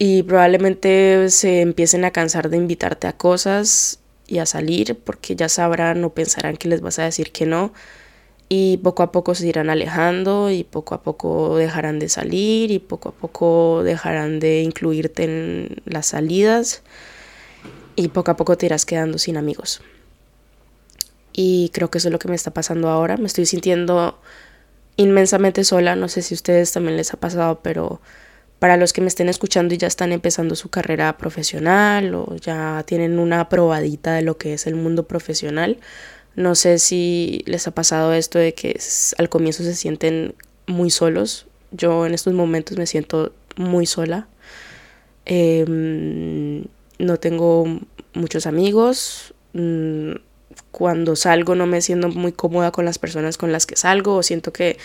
y 0.02 0.22
probablemente 0.22 1.28
se 1.28 1.60
empiecen 1.60 2.06
a 2.06 2.10
cansar 2.10 2.48
de 2.48 2.56
invitarte 2.56 3.06
a 3.06 3.12
cosas 3.12 4.00
y 4.26 4.38
a 4.38 4.46
salir 4.46 4.98
porque 4.98 5.36
ya 5.36 5.50
sabrán 5.50 6.02
o 6.04 6.14
pensarán 6.14 6.56
que 6.56 6.68
les 6.68 6.80
vas 6.80 6.98
a 6.98 7.04
decir 7.04 7.32
que 7.32 7.44
no 7.44 7.74
y 8.48 8.78
poco 8.78 9.02
a 9.02 9.12
poco 9.12 9.34
se 9.34 9.46
irán 9.46 9.68
alejando 9.68 10.50
y 10.50 10.64
poco 10.64 10.94
a 10.94 11.02
poco 11.02 11.58
dejarán 11.58 11.98
de 11.98 12.08
salir 12.08 12.70
y 12.70 12.78
poco 12.78 13.10
a 13.10 13.12
poco 13.12 13.82
dejarán 13.84 14.40
de 14.40 14.62
incluirte 14.62 15.24
en 15.24 15.82
las 15.84 16.06
salidas 16.06 16.82
y 17.94 18.08
poco 18.08 18.30
a 18.30 18.38
poco 18.38 18.56
te 18.56 18.64
irás 18.64 18.86
quedando 18.86 19.18
sin 19.18 19.36
amigos. 19.36 19.82
Y 21.34 21.70
creo 21.74 21.90
que 21.90 21.98
eso 21.98 22.08
es 22.08 22.12
lo 22.12 22.18
que 22.18 22.28
me 22.28 22.34
está 22.36 22.52
pasando 22.52 22.88
ahora. 22.88 23.18
Me 23.18 23.26
estoy 23.26 23.44
sintiendo 23.44 24.18
inmensamente 24.96 25.62
sola. 25.62 25.94
No 25.94 26.08
sé 26.08 26.22
si 26.22 26.34
a 26.34 26.36
ustedes 26.36 26.72
también 26.72 26.96
les 26.96 27.12
ha 27.12 27.18
pasado, 27.18 27.60
pero 27.62 28.00
para 28.60 28.76
los 28.76 28.92
que 28.92 29.00
me 29.00 29.08
estén 29.08 29.28
escuchando 29.28 29.74
y 29.74 29.78
ya 29.78 29.88
están 29.88 30.12
empezando 30.12 30.54
su 30.54 30.68
carrera 30.68 31.16
profesional 31.16 32.14
o 32.14 32.36
ya 32.36 32.84
tienen 32.86 33.18
una 33.18 33.48
probadita 33.48 34.14
de 34.14 34.22
lo 34.22 34.36
que 34.36 34.52
es 34.52 34.66
el 34.68 34.76
mundo 34.76 35.08
profesional, 35.08 35.78
no 36.36 36.54
sé 36.54 36.78
si 36.78 37.42
les 37.46 37.66
ha 37.66 37.72
pasado 37.72 38.12
esto 38.12 38.38
de 38.38 38.54
que 38.54 38.78
al 39.18 39.28
comienzo 39.28 39.64
se 39.64 39.74
sienten 39.74 40.34
muy 40.66 40.90
solos. 40.90 41.46
Yo 41.72 42.06
en 42.06 42.14
estos 42.14 42.34
momentos 42.34 42.78
me 42.78 42.86
siento 42.86 43.32
muy 43.56 43.86
sola. 43.86 44.28
Em, 45.24 46.64
no 46.98 47.16
tengo 47.18 47.80
muchos 48.14 48.46
amigos. 48.46 49.34
Mm, 49.54 50.12
cuando 50.70 51.16
salgo 51.16 51.54
no 51.54 51.66
me 51.66 51.80
siento 51.80 52.08
muy 52.08 52.32
cómoda 52.32 52.70
con 52.72 52.84
las 52.84 52.98
personas 52.98 53.38
con 53.38 53.52
las 53.52 53.66
que 53.66 53.76
salgo 53.76 54.16
o 54.16 54.22
siento 54.22 54.52
que 54.52 54.78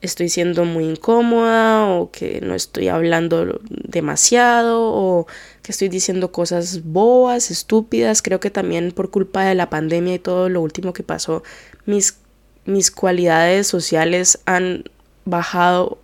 estoy 0.00 0.28
siendo 0.28 0.64
muy 0.64 0.84
incómoda 0.84 1.86
o 1.88 2.10
que 2.10 2.40
no 2.40 2.54
estoy 2.54 2.88
hablando 2.88 3.60
demasiado 3.68 4.80
o 4.80 5.26
que 5.62 5.72
estoy 5.72 5.88
diciendo 5.88 6.30
cosas 6.32 6.84
bobas, 6.84 7.50
estúpidas. 7.50 8.22
Creo 8.22 8.40
que 8.40 8.50
también 8.50 8.92
por 8.92 9.10
culpa 9.10 9.44
de 9.44 9.54
la 9.54 9.70
pandemia 9.70 10.14
y 10.14 10.18
todo 10.18 10.48
lo 10.48 10.60
último 10.60 10.92
que 10.92 11.02
pasó, 11.02 11.42
mis, 11.86 12.18
mis 12.64 12.90
cualidades 12.90 13.66
sociales 13.66 14.40
han 14.46 14.84
bajado 15.24 15.98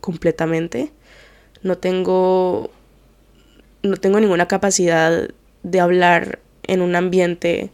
completamente. 0.00 0.92
No 1.62 1.78
tengo 1.78 2.70
no 3.82 3.96
tengo 3.96 4.20
ninguna 4.20 4.48
capacidad 4.48 5.28
de 5.62 5.80
hablar 5.80 6.40
en 6.64 6.82
un 6.82 6.96
ambiente 6.96 7.70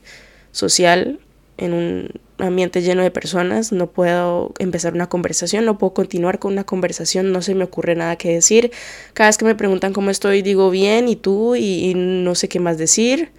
social, 0.53 1.19
en 1.57 1.73
un 1.73 2.11
ambiente 2.39 2.83
lleno 2.83 3.03
de 3.03 3.11
personas, 3.11 3.73
no 3.73 3.91
puedo 3.91 4.53
empezar 4.59 4.95
una 4.95 5.09
conversación, 5.09 5.65
no 5.65 5.79
puedo 5.79 5.95
continuar 5.95 6.39
con 6.39 6.53
una 6.53 6.65
conversación, 6.65 7.33
no 7.33 7.43
se 7.43 7.55
me 7.55 7.65
ocurre 7.65 7.95
nada 7.95 8.17
que 8.17 8.33
decir. 8.33 8.73
Cada 9.13 9.29
vez 9.29 9.39
que 9.39 9.45
me 9.45 9.55
preguntan 9.55 9.93
cómo 9.93 10.11
estoy, 10.11 10.43
digo 10.43 10.71
bien, 10.71 11.09
y 11.09 11.17
tú, 11.17 11.55
y, 11.55 11.95
no 11.95 12.35
sé 12.35 12.49
qué 12.49 12.61
más 12.61 12.79
decir. 12.79 13.31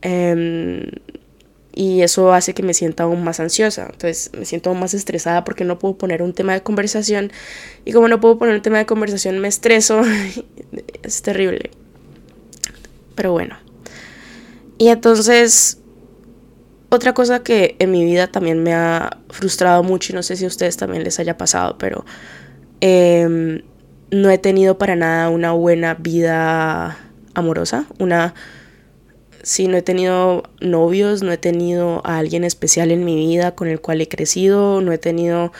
Em, 0.00 0.86
y 1.74 2.02
eso 2.02 2.32
hace 2.32 2.54
que 2.54 2.62
me 2.62 2.74
sienta 2.74 3.04
aún 3.04 3.24
más 3.24 3.40
ansiosa. 3.40 3.84
Entonces 3.90 4.30
me 4.38 4.44
siento 4.44 4.70
aún 4.70 4.80
más 4.80 4.94
estresada 4.94 5.44
porque 5.44 5.64
no 5.64 5.78
puedo 5.78 5.96
poner 5.96 6.22
un 6.22 6.34
tema 6.34 6.52
de 6.52 6.62
conversación. 6.62 7.32
Y 7.84 7.92
como 7.92 8.08
no 8.08 8.20
puedo 8.20 8.38
poner 8.38 8.54
un 8.54 8.62
tema 8.62 8.78
de 8.78 8.86
conversación, 8.86 9.38
me 9.38 9.48
estreso. 9.48 10.02
es 11.02 11.22
terrible. 11.22 11.70
Pero 13.14 13.32
bueno. 13.32 13.56
Y 14.78 14.88
entonces 14.88 15.81
otra 16.92 17.14
cosa 17.14 17.42
que 17.42 17.74
en 17.78 17.90
mi 17.90 18.04
vida 18.04 18.26
también 18.26 18.62
me 18.62 18.74
ha 18.74 19.16
frustrado 19.30 19.82
mucho 19.82 20.12
y 20.12 20.14
no 20.14 20.22
sé 20.22 20.36
si 20.36 20.44
a 20.44 20.48
ustedes 20.48 20.76
también 20.76 21.02
les 21.04 21.18
haya 21.18 21.38
pasado, 21.38 21.78
pero 21.78 22.04
em, 22.82 23.62
no 24.10 24.28
he 24.28 24.36
tenido 24.36 24.76
para 24.76 24.94
nada 24.94 25.30
una 25.30 25.52
buena 25.52 25.94
vida 25.94 26.98
amorosa, 27.32 27.86
una 27.98 28.34
sí, 29.42 29.68
no 29.68 29.78
he 29.78 29.82
tenido 29.82 30.42
novios, 30.60 31.22
no 31.22 31.32
he 31.32 31.38
tenido 31.38 32.02
a 32.04 32.18
alguien 32.18 32.44
especial 32.44 32.90
en 32.90 33.06
mi 33.06 33.16
vida 33.16 33.54
con 33.54 33.68
el 33.68 33.80
cual 33.80 34.02
he 34.02 34.08
crecido, 34.08 34.82
no 34.82 34.92
he 34.92 34.98
tenido 34.98 35.50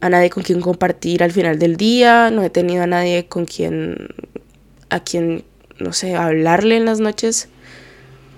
a 0.00 0.10
nadie 0.10 0.30
con 0.30 0.42
quien 0.42 0.60
compartir 0.60 1.22
al 1.22 1.30
final 1.30 1.60
del 1.60 1.76
día, 1.76 2.32
no 2.32 2.42
he 2.42 2.50
tenido 2.50 2.82
a 2.82 2.88
nadie 2.88 3.26
con 3.28 3.44
quien, 3.44 4.08
a 4.90 4.98
quien, 4.98 5.44
no 5.78 5.92
sé, 5.92 6.16
hablarle 6.16 6.76
en 6.76 6.86
las 6.86 6.98
noches 6.98 7.48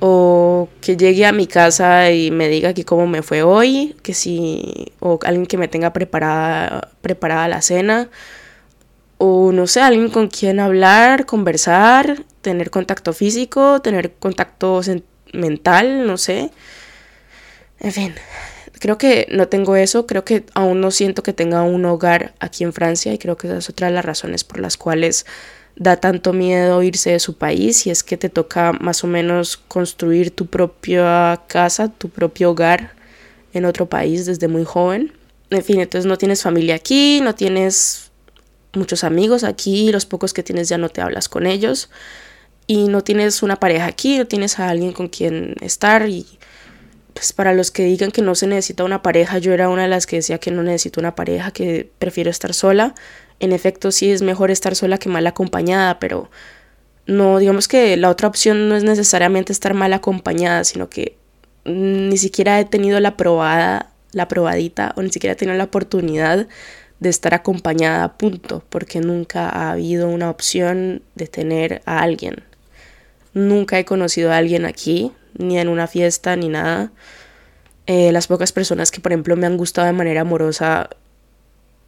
o 0.01 0.69
que 0.81 0.97
llegue 0.97 1.27
a 1.27 1.33
mi 1.33 1.47
casa 1.47 2.11
y 2.11 2.31
me 2.31 2.49
diga 2.49 2.71
aquí 2.71 2.85
cómo 2.85 3.07
me 3.07 3.23
fue 3.23 3.43
hoy, 3.43 3.97
que 4.03 4.15
si, 4.15 4.93
o 5.01 5.19
alguien 5.25 5.47
que 5.47 5.57
me 5.57 5.69
tenga 5.69 5.93
preparada, 5.93 6.91
preparada 7.01 7.49
la 7.49 7.63
cena, 7.63 8.11
o 9.19 9.53
no 9.53 9.67
sé, 9.67 9.81
alguien 9.81 10.11
con 10.11 10.29
quien 10.29 10.61
hablar, 10.61 11.27
conversar, 11.27 12.25
tener 12.43 12.71
contacto 12.71 13.13
físico, 13.13 13.81
tener 13.81 14.15
contacto 14.15 14.81
mental, 15.33 16.07
no 16.07 16.19
sé. 16.19 16.51
En 17.81 17.93
fin, 17.93 18.15
creo 18.81 18.99
que 18.99 19.27
no 19.31 19.49
tengo 19.49 19.77
eso, 19.77 20.07
creo 20.07 20.25
que 20.25 20.45
aún 20.55 20.81
no 20.81 20.91
siento 20.91 21.23
que 21.23 21.33
tenga 21.33 21.63
un 21.63 21.85
hogar 21.85 22.35
aquí 22.41 22.65
en 22.65 22.73
Francia 22.73 23.13
y 23.13 23.19
creo 23.19 23.37
que 23.37 23.47
esa 23.47 23.59
es 23.59 23.71
otra 23.71 23.89
de 23.89 23.95
las 23.95 24.05
razones 24.05 24.45
por 24.45 24.61
las 24.61 24.77
cuales 24.77 25.27
da 25.77 25.97
tanto 25.97 26.33
miedo 26.33 26.83
irse 26.83 27.11
de 27.11 27.19
su 27.19 27.37
país 27.37 27.87
y 27.87 27.91
es 27.91 28.03
que 28.05 28.17
te 28.17 28.29
toca 28.29 28.73
más 28.73 29.03
o 29.03 29.07
menos 29.07 29.57
construir 29.57 30.31
tu 30.31 30.47
propia 30.47 31.43
casa, 31.49 31.89
tu 31.89 32.09
propio 32.09 32.51
hogar 32.51 32.93
en 33.53 33.65
otro 33.65 33.87
país 33.87 34.27
desde 34.27 34.49
muy 34.49 34.65
joven. 34.65 35.13
En 35.51 35.65
fin, 35.65 35.81
entonces 35.81 36.07
no 36.07 36.17
tienes 36.17 36.43
familia 36.43 36.77
aquí, 36.77 37.21
no 37.23 37.35
tienes 37.35 38.11
muchos 38.73 39.05
amigos 39.05 39.45
aquí, 39.45 39.91
los 39.93 40.07
pocos 40.07 40.33
que 40.33 40.43
tienes 40.43 40.69
ya 40.69 40.79
no 40.79 40.89
te 40.89 41.01
hablas 41.01 41.29
con 41.29 41.47
ellos 41.47 41.91
y 42.67 42.89
no 42.89 43.03
tienes 43.03 43.43
una 43.43 43.57
pareja 43.57 43.87
aquí, 43.87 44.19
no 44.19 44.27
tienes 44.27 44.59
a 44.59 44.69
alguien 44.69 44.93
con 44.93 45.09
quien 45.09 45.55
estar 45.61 46.09
y 46.09 46.27
pues 47.13 47.33
para 47.33 47.53
los 47.53 47.71
que 47.71 47.85
digan 47.85 48.11
que 48.11 48.23
no 48.23 48.35
se 48.35 48.49
necesita 48.49 48.83
una 48.83 49.03
pareja, 49.03 49.39
yo 49.39 49.53
era 49.53 49.69
una 49.69 49.83
de 49.83 49.89
las 49.89 50.07
que 50.07 50.17
decía 50.17 50.39
que 50.39 50.51
no 50.51 50.65
necesito 50.65 50.99
una 51.01 51.15
pareja, 51.15 51.53
que 51.53 51.89
prefiero 51.99 52.31
estar 52.31 52.53
sola 52.55 52.95
en 53.41 53.53
efecto 53.53 53.91
sí 53.93 54.11
es 54.11 54.23
mejor 54.23 54.51
estar 54.51 54.75
sola 54.75 54.99
que 54.99 55.09
mal 55.09 55.27
acompañada, 55.27 55.99
pero 55.99 56.31
no, 57.07 57.39
digamos 57.39 57.69
que 57.69 57.97
la 57.97 58.09
otra 58.09 58.29
opción 58.29 58.69
no 58.69 58.77
es 58.77 58.85
necesariamente 58.85 59.53
estar 59.53 59.75
mal 59.75 59.93
acompañada, 59.93 60.65
sino 60.65 60.89
que 60.89 61.17
ni 61.65 62.17
siquiera 62.17 62.61
he 62.61 62.65
tenido 62.65 63.01
la 63.01 63.17
probada, 63.17 63.91
la 64.13 64.29
probadita, 64.29 64.95
o 64.97 65.03
ni 65.03 65.11
siquiera 65.11 65.33
he 65.33 65.37
tenido 65.37 65.57
la 65.57 65.65
oportunidad 65.65 66.47
de 67.01 67.09
estar 67.09 67.35
acompañada, 67.35 68.17
punto, 68.17 68.65
porque 68.71 69.01
nunca 69.01 69.49
ha 69.49 69.73
habido 69.73 70.09
una 70.09 70.31
opción 70.31 71.03
de 71.15 71.27
tener 71.27 71.83
a 71.85 72.01
alguien. 72.01 72.45
Nunca 73.35 73.79
he 73.79 73.85
conocido 73.85 74.33
a 74.33 74.37
alguien 74.37 74.65
aquí, 74.65 75.13
ni 75.37 75.59
en 75.59 75.69
una 75.69 75.87
fiesta, 75.87 76.37
ni 76.37 76.49
nada. 76.49 76.93
Eh, 77.87 78.13
las 78.13 78.29
pocas 78.29 78.53
personas 78.53 78.91
que, 78.91 79.01
por 79.01 79.13
ejemplo, 79.13 79.37
me 79.37 79.47
han 79.47 79.57
gustado 79.57 79.87
de 79.87 79.93
manera 79.93 80.23
amorosa 80.23 80.89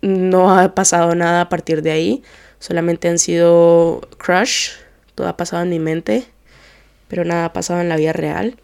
no 0.02 0.58
ha 0.58 0.74
pasado 0.74 1.14
nada 1.14 1.42
a 1.42 1.48
partir 1.48 1.82
de 1.82 1.90
ahí. 1.90 2.22
Solamente 2.58 3.08
han 3.08 3.18
sido 3.18 4.08
crush. 4.18 4.70
Todo 5.14 5.28
ha 5.28 5.36
pasado 5.36 5.62
en 5.62 5.70
mi 5.70 5.78
mente. 5.78 6.26
Pero 7.08 7.24
nada 7.24 7.46
ha 7.46 7.52
pasado 7.52 7.80
en 7.80 7.88
la 7.88 7.96
vida 7.96 8.12
real. 8.12 8.56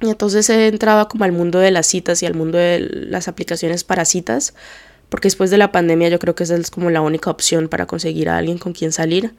Y 0.00 0.10
entonces 0.10 0.48
he 0.50 0.68
entrado 0.68 1.08
como 1.08 1.24
al 1.24 1.32
mundo 1.32 1.58
de 1.58 1.70
las 1.70 1.86
citas 1.86 2.22
y 2.22 2.26
al 2.26 2.34
mundo 2.34 2.58
de 2.58 2.80
las 2.80 3.28
aplicaciones 3.28 3.84
para 3.84 4.04
citas. 4.04 4.54
Porque 5.08 5.26
después 5.26 5.50
de 5.50 5.58
la 5.58 5.72
pandemia 5.72 6.08
yo 6.08 6.18
creo 6.18 6.34
que 6.34 6.44
esa 6.44 6.56
es 6.56 6.70
como 6.70 6.90
la 6.90 7.00
única 7.00 7.30
opción 7.30 7.68
para 7.68 7.86
conseguir 7.86 8.28
a 8.28 8.36
alguien 8.36 8.58
con 8.58 8.72
quien 8.72 8.92
salir. 8.92 9.34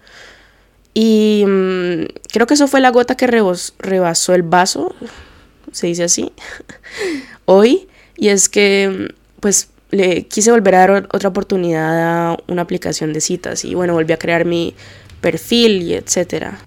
Y 0.94 1.44
mm, 1.46 2.06
creo 2.32 2.48
que 2.48 2.54
eso 2.54 2.68
fue 2.68 2.80
la 2.80 2.90
gota 2.90 3.16
que 3.16 3.28
rebasó 3.28 4.34
el 4.34 4.44
vaso. 4.44 4.96
Se 5.72 5.88
dice 5.88 6.06
así. 6.06 6.32
Hoy. 7.46 7.88
Y 8.18 8.30
es 8.30 8.48
que 8.48 9.14
pues 9.42 9.70
le 9.96 10.28
quise 10.28 10.52
volver 10.52 10.76
a 10.76 10.80
dar 10.80 11.08
otra 11.12 11.30
oportunidad 11.30 12.32
a 12.32 12.38
una 12.48 12.62
aplicación 12.62 13.14
de 13.14 13.22
citas 13.22 13.66
y 13.66 13.76
bueno, 13.76 13.94
volví 13.94 14.14
a 14.14 14.18
crear 14.18 14.46
mi 14.46 14.76
perfil 15.22 15.84
y 15.84 15.94
etcétera. 15.94 16.60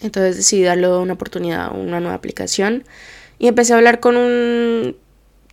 Entonces 0.00 0.36
decidí 0.36 0.62
darle 0.62 0.88
una 0.88 1.14
oportunidad 1.14 1.66
a 1.66 1.70
una 1.70 2.00
nueva 2.00 2.14
aplicación 2.14 2.84
y 3.38 3.48
empecé 3.48 3.72
a 3.72 3.76
hablar 3.76 4.00
con 4.00 4.16
un 4.16 4.96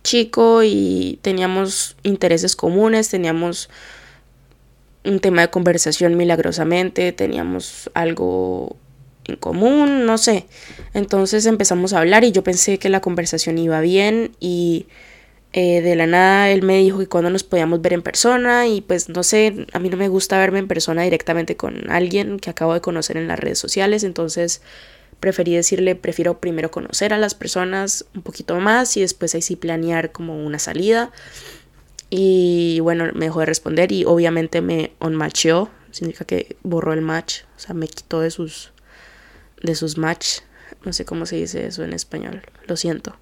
chico 0.02 0.62
y 0.62 1.18
teníamos 1.22 1.96
intereses 2.02 2.56
comunes, 2.56 3.08
teníamos 3.08 3.70
un 5.04 5.20
tema 5.20 5.42
de 5.42 5.50
conversación 5.50 6.16
milagrosamente, 6.16 7.12
teníamos 7.12 7.90
algo 7.94 8.76
en 9.24 9.36
común, 9.36 10.06
no 10.06 10.18
sé. 10.18 10.46
Entonces 10.94 11.46
empezamos 11.46 11.92
a 11.92 12.00
hablar 12.00 12.24
y 12.24 12.32
yo 12.32 12.42
pensé 12.42 12.78
que 12.78 12.88
la 12.88 13.00
conversación 13.00 13.58
iba 13.58 13.80
bien 13.80 14.32
y 14.40 14.86
eh, 15.52 15.82
de 15.82 15.96
la 15.96 16.06
nada 16.06 16.50
él 16.50 16.62
me 16.62 16.78
dijo 16.78 16.98
que 16.98 17.08
cuando 17.08 17.28
nos 17.28 17.44
podíamos 17.44 17.82
ver 17.82 17.92
en 17.92 18.02
persona 18.02 18.66
y 18.68 18.80
pues 18.80 19.08
no 19.08 19.22
sé, 19.22 19.66
a 19.72 19.78
mí 19.78 19.90
no 19.90 19.96
me 19.96 20.08
gusta 20.08 20.38
verme 20.38 20.58
en 20.58 20.68
persona 20.68 21.02
directamente 21.02 21.56
con 21.56 21.90
alguien 21.90 22.38
que 22.38 22.48
acabo 22.50 22.72
de 22.72 22.80
conocer 22.80 23.18
en 23.18 23.28
las 23.28 23.38
redes 23.38 23.58
sociales, 23.58 24.02
entonces 24.02 24.62
preferí 25.20 25.54
decirle, 25.54 25.94
prefiero 25.94 26.40
primero 26.40 26.70
conocer 26.70 27.12
a 27.12 27.18
las 27.18 27.34
personas 27.34 28.06
un 28.14 28.22
poquito 28.22 28.58
más 28.60 28.96
y 28.96 29.02
después 29.02 29.34
ahí 29.34 29.42
sí 29.42 29.54
planear 29.54 30.10
como 30.10 30.44
una 30.44 30.58
salida. 30.58 31.12
Y 32.10 32.80
bueno, 32.80 33.08
me 33.14 33.26
dejó 33.26 33.40
de 33.40 33.46
responder 33.46 33.92
y 33.92 34.04
obviamente 34.04 34.60
me 34.60 34.92
unmatchó, 35.00 35.70
significa 35.92 36.24
que 36.24 36.56
borró 36.62 36.92
el 36.92 37.02
match, 37.02 37.42
o 37.56 37.58
sea, 37.60 37.74
me 37.74 37.88
quitó 37.88 38.20
de 38.20 38.30
sus 38.30 38.72
de 39.62 39.74
sus 39.76 39.96
match, 39.96 40.40
no 40.84 40.92
sé 40.92 41.04
cómo 41.04 41.24
se 41.24 41.36
dice 41.36 41.66
eso 41.66 41.84
en 41.84 41.92
español, 41.92 42.42
lo 42.66 42.76
siento. 42.76 43.16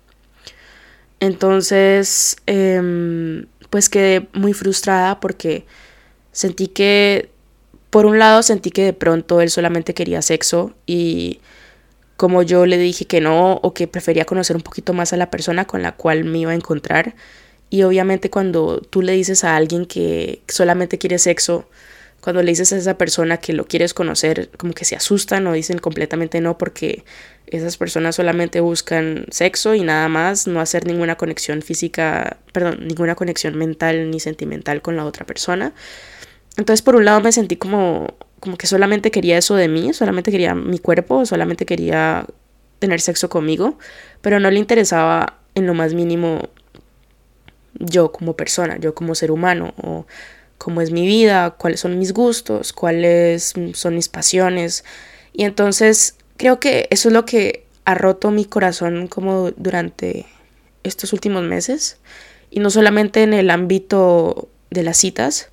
Entonces, 1.21 2.37
em, 2.47 3.47
pues 3.69 3.89
quedé 3.89 4.29
muy 4.33 4.55
frustrada 4.55 5.21
porque 5.21 5.67
sentí 6.33 6.69
que, 6.69 7.31
por 7.91 8.07
un 8.07 8.19
lado, 8.19 8.43
sentí 8.43 8.71
que 8.71 8.85
de 8.85 8.93
pronto 8.95 9.41
él 9.41 9.51
solamente 9.51 9.95
quería 9.95 10.23
sexo 10.23 10.75
y 10.87 11.41
como 12.17 12.43
yo 12.43 12.67
le 12.67 12.79
dije 12.79 13.07
que 13.07 13.21
no 13.21 13.55
o 13.63 13.75
que 13.75 13.87
prefería 13.87 14.25
conocer 14.27 14.57
un 14.57 14.63
poquito 14.63 14.93
más 14.93 15.13
a 15.13 15.17
la 15.17 15.31
persona 15.31 15.67
con 15.67 15.83
la 15.83 15.93
cual 15.97 16.25
me 16.25 16.39
iba 16.39 16.53
a 16.53 16.55
encontrar. 16.55 17.15
Y 17.71 17.83
obviamente 17.85 18.31
cuando 18.31 18.81
tú 18.81 19.03
le 19.03 19.13
dices 19.13 19.45
a 19.45 19.57
alguien 19.57 19.87
que 19.87 20.43
solamente 20.49 20.99
quiere 20.99 21.19
sexo, 21.19 21.67
cuando 22.21 22.43
le 22.43 22.51
dices 22.51 22.73
a 22.73 22.77
esa 22.77 22.99
persona 22.99 23.39
que 23.39 23.53
lo 23.53 23.67
quieres 23.67 23.95
conocer, 23.95 24.51
como 24.57 24.73
que 24.73 24.85
se 24.85 24.97
asustan 24.97 25.47
o 25.47 25.53
dicen 25.53 25.79
completamente 25.79 26.41
no 26.41 26.59
porque 26.59 27.05
esas 27.47 27.77
personas 27.77 28.17
solamente 28.17 28.61
buscan 28.61 29.27
sexo 29.31 29.75
y 29.75 29.83
nada 29.83 30.09
más, 30.09 30.47
no 30.47 30.61
hacer 30.61 30.87
ninguna 30.87 31.17
conexión 31.17 31.63
física, 31.63 32.39
perdón, 32.53 32.87
ninguna 32.87 33.15
conexión 33.15 33.57
mental 33.57 34.11
ni 34.11 34.21
sentimental 34.21 34.83
con 34.83 34.97
la 34.97 35.05
otra 35.05 35.27
persona. 35.27 35.73
Entonces, 36.57 36.83
por 36.83 36.97
un 36.97 37.05
lado 37.05 37.21
me 37.21 37.33
sentí 37.33 37.57
como 37.57 38.15
como 38.41 38.57
que 38.57 38.67
solamente 38.67 39.11
quería 39.11 39.39
eso 39.39 39.55
de 39.55 39.69
mí, 39.69 39.93
solamente 39.93 40.31
quería 40.31 40.55
mi 40.55 40.79
cuerpo, 40.79 41.27
solamente 41.27 41.67
quería 41.67 42.27
tener 42.79 43.01
sexo 43.01 43.29
conmigo, 43.29 43.79
pero 44.23 44.41
no 44.41 44.51
le 44.51 44.59
interesaba 44.59 45.39
en 45.55 45.67
lo 45.67 45.75
más 45.75 45.93
mínimo 45.93 46.49
yo 47.75 48.11
como 48.11 48.37
persona, 48.37 48.79
yo 48.79 48.95
como 48.95 49.15
ser 49.15 49.31
humano 49.31 49.75
o 49.77 50.07
cómo 50.61 50.83
es 50.83 50.91
mi 50.91 51.07
vida, 51.07 51.53
cuáles 51.53 51.81
son 51.81 51.99
mis 51.99 52.13
gustos, 52.13 52.75
cuáles 52.75 53.55
son 53.73 53.95
mis 53.95 54.11
pasiones. 54.11 54.85
Y 55.33 55.45
entonces 55.45 56.17
creo 56.37 56.61
que 56.61 56.87
eso 56.91 57.09
es 57.09 57.15
lo 57.15 57.25
que 57.25 57.65
ha 57.87 57.95
roto 57.95 58.31
mi 58.31 58.45
corazón 58.45 59.07
como 59.07 59.53
durante 59.53 60.27
estos 60.83 61.15
últimos 61.15 61.45
meses. 61.45 61.97
Y 62.51 62.61
no 62.61 62.69
solamente 62.69 63.23
en 63.23 63.33
el 63.33 63.49
ámbito 63.49 64.51
de 64.69 64.83
las 64.83 64.99
citas 64.99 65.49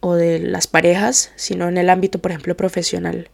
o 0.00 0.14
de 0.14 0.40
las 0.40 0.66
parejas, 0.66 1.32
sino 1.36 1.66
en 1.68 1.78
el 1.78 1.88
ámbito, 1.88 2.18
por 2.18 2.30
ejemplo, 2.30 2.54
profesional. 2.54 3.30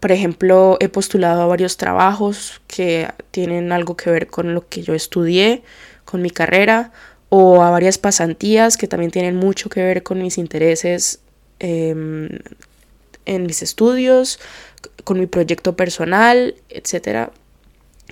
Por 0.00 0.12
ejemplo, 0.12 0.78
he 0.80 0.88
postulado 0.88 1.42
a 1.42 1.46
varios 1.46 1.76
trabajos 1.76 2.62
que 2.68 3.12
tienen 3.32 3.70
algo 3.70 3.98
que 3.98 4.10
ver 4.10 4.28
con 4.28 4.54
lo 4.54 4.66
que 4.66 4.80
yo 4.80 4.94
estudié, 4.94 5.62
con 6.06 6.22
mi 6.22 6.30
carrera, 6.30 6.90
o 7.28 7.62
a 7.62 7.70
varias 7.70 7.98
pasantías 7.98 8.76
que 8.76 8.88
también 8.88 9.10
tienen 9.10 9.36
mucho 9.36 9.68
que 9.68 9.82
ver 9.82 10.02
con 10.02 10.22
mis 10.22 10.38
intereses 10.38 11.20
em, 11.58 12.28
en 13.26 13.46
mis 13.46 13.62
estudios, 13.62 14.38
con 15.04 15.18
mi 15.18 15.26
proyecto 15.26 15.76
personal, 15.76 16.54
etc. 16.68 17.30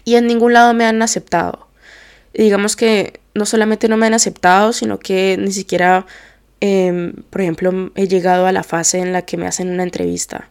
Y 0.05 0.17
en 0.17 0.27
ningún 0.27 0.53
lado 0.53 0.75
me 0.75 0.85
han 0.85 1.03
aceptado. 1.03 1.69
digamos 2.35 2.77
que 2.77 3.21
no 3.35 3.45
solamente 3.45 3.89
no 3.89 3.97
me 3.99 4.07
han 4.07 4.15
aceptado, 4.15 4.73
sino 4.73 4.99
que 4.99 5.37
ni 5.39 5.53
siquiera, 5.53 6.07
em, 6.61 7.15
por 7.31 7.43
ejemplo, 7.43 7.93
he 7.95 8.09
llegado 8.09 8.47
a 8.47 8.53
la 8.53 8.63
fase 8.63 8.99
en 9.01 9.13
la 9.13 9.23
que 9.23 9.37
me 9.37 9.47
hacen 9.47 9.71
una 9.71 9.83
entrevista 9.83 10.49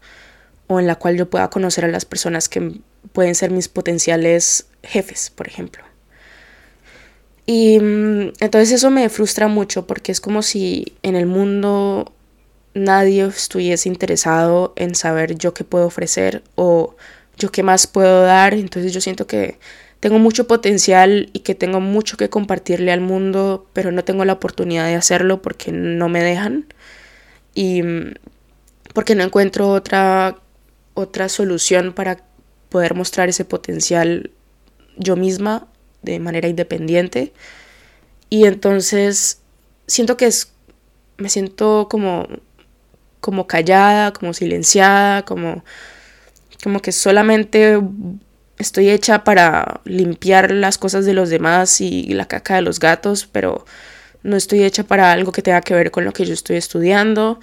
o 0.67 0.79
en 0.79 0.87
la 0.87 0.95
cual 0.95 1.17
yo 1.17 1.29
pueda 1.29 1.49
conocer 1.49 1.85
a 1.85 1.87
las 1.87 2.05
personas 2.05 2.49
que 2.49 2.79
pueden 3.13 3.35
ser 3.35 3.51
mis 3.51 3.67
potenciales 3.67 4.67
jefes, 4.83 5.31
por 5.35 5.47
ejemplo. 5.47 5.83
Y 7.45 7.79
mm, 7.79 8.33
entonces 8.39 8.71
eso 8.71 8.89
me 8.91 9.09
frustra 9.09 9.47
mucho 9.47 9.87
porque 9.87 10.11
es 10.11 10.21
como 10.21 10.41
si 10.41 10.93
en 11.03 11.15
el 11.15 11.25
mundo 11.25 12.13
nadie 12.73 13.25
estuviese 13.25 13.89
interesado 13.89 14.73
en 14.75 14.95
saber 14.95 15.37
yo 15.37 15.53
qué 15.53 15.63
puedo 15.63 15.85
ofrecer 15.87 16.43
o 16.55 16.95
yo 17.37 17.51
qué 17.51 17.63
más 17.63 17.87
puedo 17.87 18.23
dar. 18.23 18.53
Entonces 18.53 18.93
yo 18.93 19.01
siento 19.01 19.27
que 19.27 19.57
tengo 19.99 20.19
mucho 20.19 20.47
potencial 20.47 21.29
y 21.33 21.39
que 21.39 21.55
tengo 21.55 21.79
mucho 21.79 22.17
que 22.17 22.29
compartirle 22.29 22.91
al 22.91 23.01
mundo, 23.01 23.67
pero 23.73 23.91
no 23.91 24.03
tengo 24.03 24.25
la 24.25 24.33
oportunidad 24.33 24.85
de 24.87 24.95
hacerlo 24.95 25.41
porque 25.41 25.71
no 25.71 26.09
me 26.09 26.23
dejan 26.23 26.65
y 27.53 27.83
mm, 27.83 28.13
porque 28.93 29.15
no 29.15 29.23
encuentro 29.23 29.69
otra 29.69 30.37
otra 30.93 31.29
solución 31.29 31.93
para 31.93 32.23
poder 32.69 32.95
mostrar 32.95 33.29
ese 33.29 33.45
potencial 33.45 34.31
yo 34.97 35.15
misma 35.15 35.67
de 36.01 36.19
manera 36.19 36.47
independiente. 36.47 37.33
Y 38.29 38.45
entonces 38.45 39.39
siento 39.87 40.17
que 40.17 40.27
es 40.27 40.53
me 41.17 41.29
siento 41.29 41.87
como 41.89 42.27
como 43.19 43.47
callada, 43.47 44.13
como 44.13 44.33
silenciada, 44.33 45.23
como 45.25 45.63
como 46.63 46.79
que 46.81 46.91
solamente 46.91 47.79
estoy 48.57 48.89
hecha 48.89 49.23
para 49.23 49.81
limpiar 49.85 50.51
las 50.51 50.77
cosas 50.77 51.05
de 51.05 51.13
los 51.13 51.29
demás 51.29 51.81
y 51.81 52.13
la 52.13 52.27
caca 52.27 52.55
de 52.55 52.61
los 52.61 52.79
gatos, 52.79 53.27
pero 53.31 53.65
no 54.23 54.37
estoy 54.37 54.63
hecha 54.63 54.83
para 54.83 55.11
algo 55.11 55.31
que 55.31 55.41
tenga 55.41 55.61
que 55.61 55.73
ver 55.73 55.91
con 55.91 56.05
lo 56.05 56.13
que 56.13 56.25
yo 56.25 56.33
estoy 56.33 56.57
estudiando, 56.57 57.39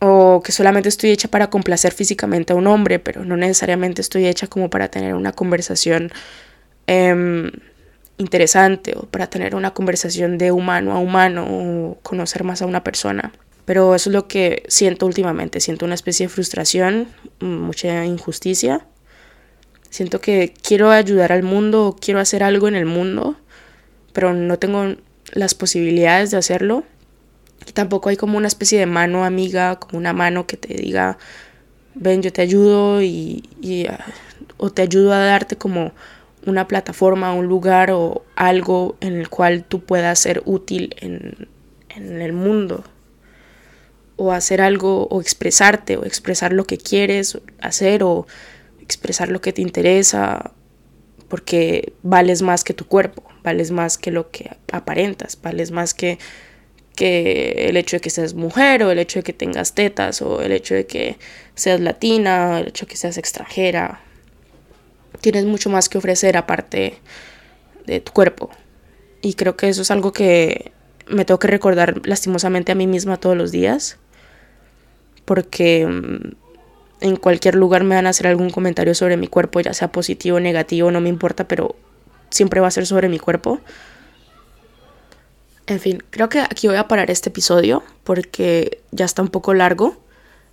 o 0.00 0.42
que 0.42 0.52
solamente 0.52 0.88
estoy 0.88 1.10
hecha 1.10 1.28
para 1.28 1.50
complacer 1.50 1.92
físicamente 1.92 2.52
a 2.52 2.56
un 2.56 2.66
hombre, 2.66 2.98
pero 2.98 3.24
no 3.24 3.36
necesariamente 3.36 4.00
estoy 4.00 4.26
hecha 4.26 4.46
como 4.46 4.70
para 4.70 4.88
tener 4.88 5.14
una 5.14 5.32
conversación 5.32 6.10
em, 6.90 7.50
interesante 8.18 8.94
o 8.96 9.02
para 9.06 9.28
tener 9.28 9.54
una 9.54 9.72
conversación 9.72 10.38
de 10.38 10.52
humano 10.52 10.92
a 10.92 10.98
humano 10.98 11.46
o 11.48 11.98
conocer 12.02 12.44
más 12.44 12.62
a 12.62 12.66
una 12.66 12.84
persona. 12.84 13.32
Pero 13.64 13.94
eso 13.94 14.10
es 14.10 14.14
lo 14.14 14.26
que 14.26 14.64
siento 14.68 15.06
últimamente, 15.06 15.60
siento 15.60 15.84
una 15.84 15.94
especie 15.94 16.26
de 16.26 16.32
frustración, 16.32 17.08
mucha 17.40 18.04
injusticia 18.04 18.86
Siento 19.90 20.20
que 20.20 20.54
quiero 20.62 20.90
ayudar 20.92 21.32
al 21.32 21.42
mundo 21.42 21.96
quiero 22.00 22.20
hacer 22.20 22.44
algo 22.44 22.68
en 22.68 22.76
el 22.76 22.86
mundo, 22.86 23.36
pero 24.12 24.32
no 24.32 24.56
tengo 24.56 24.94
las 25.32 25.54
posibilidades 25.54 26.30
de 26.30 26.36
hacerlo. 26.36 26.84
Y 27.66 27.72
tampoco 27.72 28.08
hay 28.08 28.16
como 28.16 28.38
una 28.38 28.46
especie 28.46 28.78
de 28.78 28.86
mano 28.86 29.24
amiga, 29.24 29.76
como 29.80 29.98
una 29.98 30.12
mano 30.12 30.46
que 30.46 30.56
te 30.56 30.74
diga, 30.74 31.18
ven, 31.94 32.22
yo 32.22 32.32
te 32.32 32.40
ayudo 32.40 33.02
y, 33.02 33.42
ah, 33.90 34.06
o 34.58 34.70
te 34.70 34.82
ayudo 34.82 35.12
a 35.12 35.18
darte 35.18 35.56
como 35.56 35.92
una 36.46 36.66
plataforma, 36.66 37.34
un 37.34 37.46
lugar 37.46 37.90
o 37.90 38.24
algo 38.36 38.96
en 39.00 39.14
el 39.14 39.28
cual 39.28 39.64
tú 39.64 39.80
puedas 39.84 40.18
ser 40.18 40.42
útil 40.44 40.94
en, 41.00 41.48
el 41.88 42.32
mundo. 42.32 42.84
O 44.16 44.32
hacer 44.32 44.60
algo, 44.60 45.06
o 45.08 45.20
expresarte, 45.20 45.96
o 45.96 46.04
expresar 46.04 46.52
lo 46.52 46.64
que 46.64 46.78
quieres 46.78 47.38
hacer, 47.60 48.02
o 48.02 48.26
expresar 48.80 49.28
lo 49.28 49.40
que 49.40 49.52
te 49.52 49.62
interesa, 49.62 50.52
porque 51.28 51.92
vales 52.02 52.42
más 52.42 52.64
que 52.64 52.74
tu 52.74 52.86
cuerpo, 52.86 53.22
vales 53.42 53.70
más 53.70 53.98
que 53.98 54.10
lo 54.10 54.30
que 54.30 54.50
aparentas, 54.72 55.38
vales 55.40 55.70
más 55.70 55.94
que, 55.94 56.18
que 56.96 57.66
el 57.68 57.76
hecho 57.76 57.96
de 57.96 58.00
que 58.00 58.10
seas 58.10 58.34
mujer 58.34 58.82
o 58.82 58.90
el 58.90 58.98
hecho 58.98 59.20
de 59.20 59.22
que 59.22 59.32
tengas 59.32 59.74
tetas 59.74 60.22
o 60.22 60.42
el 60.42 60.52
hecho 60.52 60.74
de 60.74 60.86
que 60.86 61.18
seas 61.54 61.80
latina, 61.80 62.54
o 62.54 62.58
el 62.58 62.68
hecho 62.68 62.84
de 62.84 62.90
que 62.90 62.96
seas 62.96 63.16
extranjera. 63.16 64.00
Tienes 65.20 65.44
mucho 65.44 65.70
más 65.70 65.88
que 65.88 65.98
ofrecer 65.98 66.36
aparte 66.36 66.98
de 67.86 68.00
tu 68.00 68.12
cuerpo. 68.12 68.50
Y 69.22 69.34
creo 69.34 69.56
que 69.56 69.68
eso 69.68 69.82
es 69.82 69.90
algo 69.90 70.12
que 70.12 70.72
me 71.06 71.24
tengo 71.24 71.38
que 71.38 71.48
recordar 71.48 72.06
lastimosamente 72.06 72.72
a 72.72 72.74
mí 72.74 72.86
misma 72.86 73.18
todos 73.18 73.36
los 73.36 73.52
días. 73.52 73.98
Porque 75.24 75.86
mm, 75.86 76.32
en 77.00 77.16
cualquier 77.16 77.54
lugar 77.54 77.84
me 77.84 77.94
van 77.94 78.06
a 78.06 78.10
hacer 78.10 78.26
algún 78.26 78.50
comentario 78.50 78.94
sobre 78.94 79.16
mi 79.16 79.26
cuerpo, 79.26 79.60
ya 79.60 79.74
sea 79.74 79.92
positivo 79.92 80.40
negativo, 80.40 80.90
no 80.90 81.00
me 81.00 81.08
importa, 81.08 81.48
pero 81.48 81.76
siempre 82.30 82.60
va 82.60 82.68
a 82.68 82.70
ser 82.70 82.86
sobre 82.86 83.08
mi 83.08 83.18
cuerpo. 83.18 83.60
En 85.66 85.80
fin, 85.80 86.02
creo 86.10 86.28
que 86.28 86.40
aquí 86.40 86.66
voy 86.66 86.76
a 86.76 86.88
parar 86.88 87.10
este 87.10 87.28
episodio 87.28 87.82
porque 88.04 88.80
ya 88.90 89.04
está 89.04 89.22
un 89.22 89.28
poco 89.28 89.54
largo. 89.54 89.96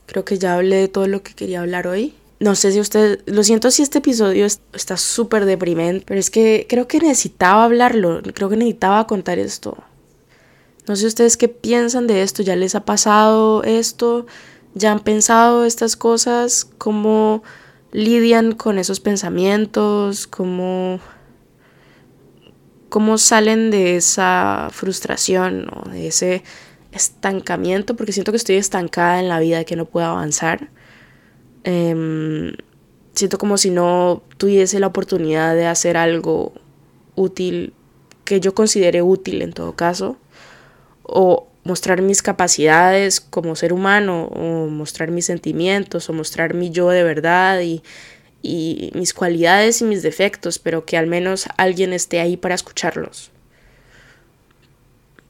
Creo 0.06 0.26
que 0.26 0.38
ya 0.38 0.54
hablé 0.54 0.76
de 0.78 0.88
todo 0.88 1.08
lo 1.08 1.24
que 1.24 1.34
quería 1.34 1.62
hablar 1.62 1.88
hoy. 1.88 2.13
No 2.39 2.54
sé 2.54 2.71
si 2.71 2.80
usted, 2.80 3.21
lo 3.26 3.43
siento 3.43 3.71
si 3.71 3.82
este 3.82 3.97
episodio 3.97 4.45
está 4.45 4.95
súper 4.95 5.45
deprimente, 5.45 6.06
pero 6.06 6.19
es 6.19 6.30
que 6.30 6.67
creo 6.69 6.88
que 6.88 7.00
necesitaba 7.00 7.63
hablarlo, 7.63 8.21
creo 8.34 8.50
que 8.50 8.58
necesitaba 8.58 9.08
contar 9.08 9.39
esto. 9.39 9.78
No 10.88 10.95
sé 10.95 11.08
ustedes 11.08 11.36
qué 11.36 11.47
piensan 11.47 12.06
de 12.06 12.21
esto, 12.21 12.43
ya 12.43 12.56
les 12.56 12.76
ha 12.76 12.86
pasado 12.86 13.63
esto, 13.63 14.28
ya 14.76 14.91
han 14.91 15.00
pensado 15.00 15.65
estas 15.65 15.95
cosas, 15.95 16.67
cómo 16.78 17.43
lidian 17.91 18.54
con 18.54 18.78
esos 18.78 19.00
pensamientos, 19.00 20.28
cómo, 20.28 21.00
cómo 22.89 23.17
salen 23.17 23.71
de 23.71 23.97
esa 23.97 24.69
frustración 24.71 25.67
o 25.73 25.89
de 25.89 26.08
ese 26.08 26.43
estancamiento, 26.91 27.95
porque 27.95 28.13
siento 28.13 28.32
que 28.32 28.38
estoy 28.38 28.58
estancada 28.58 29.19
en 29.19 29.28
la 29.28 29.39
vida, 29.39 29.63
que 29.63 29.76
no 29.76 29.86
puedo 29.86 30.06
avanzar. 30.06 30.69
Em, 31.69 32.53
siento 33.13 33.38
como 33.38 33.58
si 33.58 33.71
no 33.71 34.23
tuviese 34.38 34.80
la 34.80 34.88
oportunidad 34.88 35.53
de 35.53 35.65
hacer 35.65 35.97
algo 35.97 36.53
útil, 37.15 37.73
que 38.23 38.39
yo 38.39 38.56
considere 38.56 39.01
útil 39.01 39.41
en 39.41 39.51
todo 39.51 39.75
caso, 39.75 40.15
o 41.03 41.49
mostrar 41.65 42.01
mis 42.01 42.21
capacidades 42.21 43.19
como 43.19 43.58
ser 43.58 43.73
humano 43.73 44.27
o 44.27 44.67
mostrar 44.67 45.12
mis 45.12 45.25
sentimientos 45.25 46.10
o 46.10 46.13
mostrar 46.13 46.53
mi 46.53 46.69
yo 46.69 46.88
de 46.89 47.03
verdad 47.03 47.60
y, 47.60 47.84
y 48.41 48.91
mis 48.95 49.13
cualidades 49.13 49.82
y 49.82 49.84
mis 49.84 50.03
defectos, 50.03 50.60
pero 50.60 50.86
que 50.86 50.95
al 50.95 51.08
menos 51.08 51.47
alguien 51.58 51.91
esté 51.91 52.21
ahí 52.21 52.38
para 52.38 52.56
escucharlos. 52.56 53.30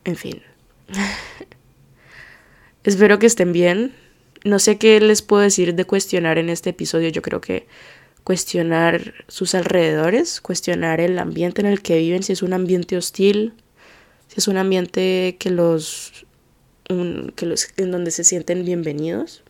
En 0.04 0.16
fin. 0.16 0.44
Espero 2.84 3.18
que 3.18 3.26
estén 3.26 3.54
bien. 3.54 4.07
No 4.44 4.60
sé 4.60 4.78
qué 4.78 5.00
les 5.00 5.22
puedo 5.22 5.42
decir 5.42 5.76
de 5.76 5.86
cuestionar 5.86 6.38
en 6.38 6.50
este 6.50 6.72
episodio. 6.72 7.10
Yo 7.10 7.22
creo 7.22 7.42
que 7.42 7.68
cuestionar 8.24 9.14
sus 9.28 9.56
alrededores, 9.56 10.42
cuestionar 10.42 11.00
el 11.00 11.18
ambiente 11.18 11.62
en 11.62 11.68
el 11.68 11.82
que 11.82 11.98
viven, 12.00 12.24
si 12.24 12.34
es 12.34 12.42
un 12.42 12.54
ambiente 12.54 12.98
hostil, 12.98 13.54
si 14.28 14.36
es 14.38 14.48
un 14.48 14.58
ambiente 14.58 15.38
que 15.40 15.50
los 15.50 16.26
que 17.36 17.46
los, 17.46 17.68
en 17.78 17.92
donde 17.92 18.12
se 18.12 18.24
sienten 18.24 18.64
bienvenidos, 18.64 19.44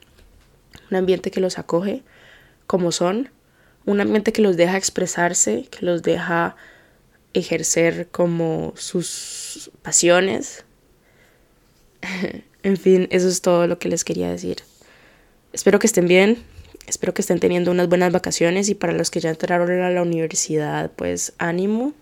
un 0.89 0.97
ambiente 0.97 1.29
que 1.29 1.39
los 1.39 1.59
acoge 1.59 2.03
como 2.65 2.91
son, 2.91 3.29
un 3.85 4.01
ambiente 4.01 4.33
que 4.33 4.41
los 4.41 4.57
deja 4.57 4.77
expresarse, 4.77 5.67
que 5.69 5.85
los 5.85 6.01
deja 6.01 6.55
ejercer 7.33 8.07
como 8.09 8.73
sus 8.75 9.71
pasiones. 9.81 10.65
en 12.63 12.77
fin, 12.77 13.07
eso 13.11 13.27
es 13.27 13.41
todo 13.41 13.67
lo 13.67 13.79
que 13.79 13.89
les 13.89 14.03
quería 14.03 14.29
decir. 14.29 14.57
Espero 15.57 15.79
que 15.79 15.87
estén 15.87 16.07
bien, 16.07 16.37
espero 16.85 17.15
que 17.15 17.21
estén 17.21 17.39
teniendo 17.39 17.71
unas 17.71 17.89
buenas 17.89 18.11
vacaciones 18.11 18.69
y 18.69 18.75
para 18.75 18.93
los 18.93 19.09
que 19.09 19.19
ya 19.19 19.31
entraron 19.31 19.71
a 19.81 19.89
la 19.89 20.03
universidad, 20.03 20.91
pues 20.95 21.33
ánimo 21.39 21.93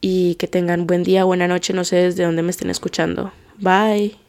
y 0.00 0.34
que 0.34 0.48
tengan 0.48 0.88
buen 0.88 1.04
día, 1.04 1.22
buena 1.22 1.46
noche, 1.46 1.74
no 1.74 1.84
sé 1.84 1.94
desde 1.94 2.24
dónde 2.24 2.42
me 2.42 2.50
estén 2.50 2.70
escuchando. 2.70 3.32
Bye. 3.58 4.25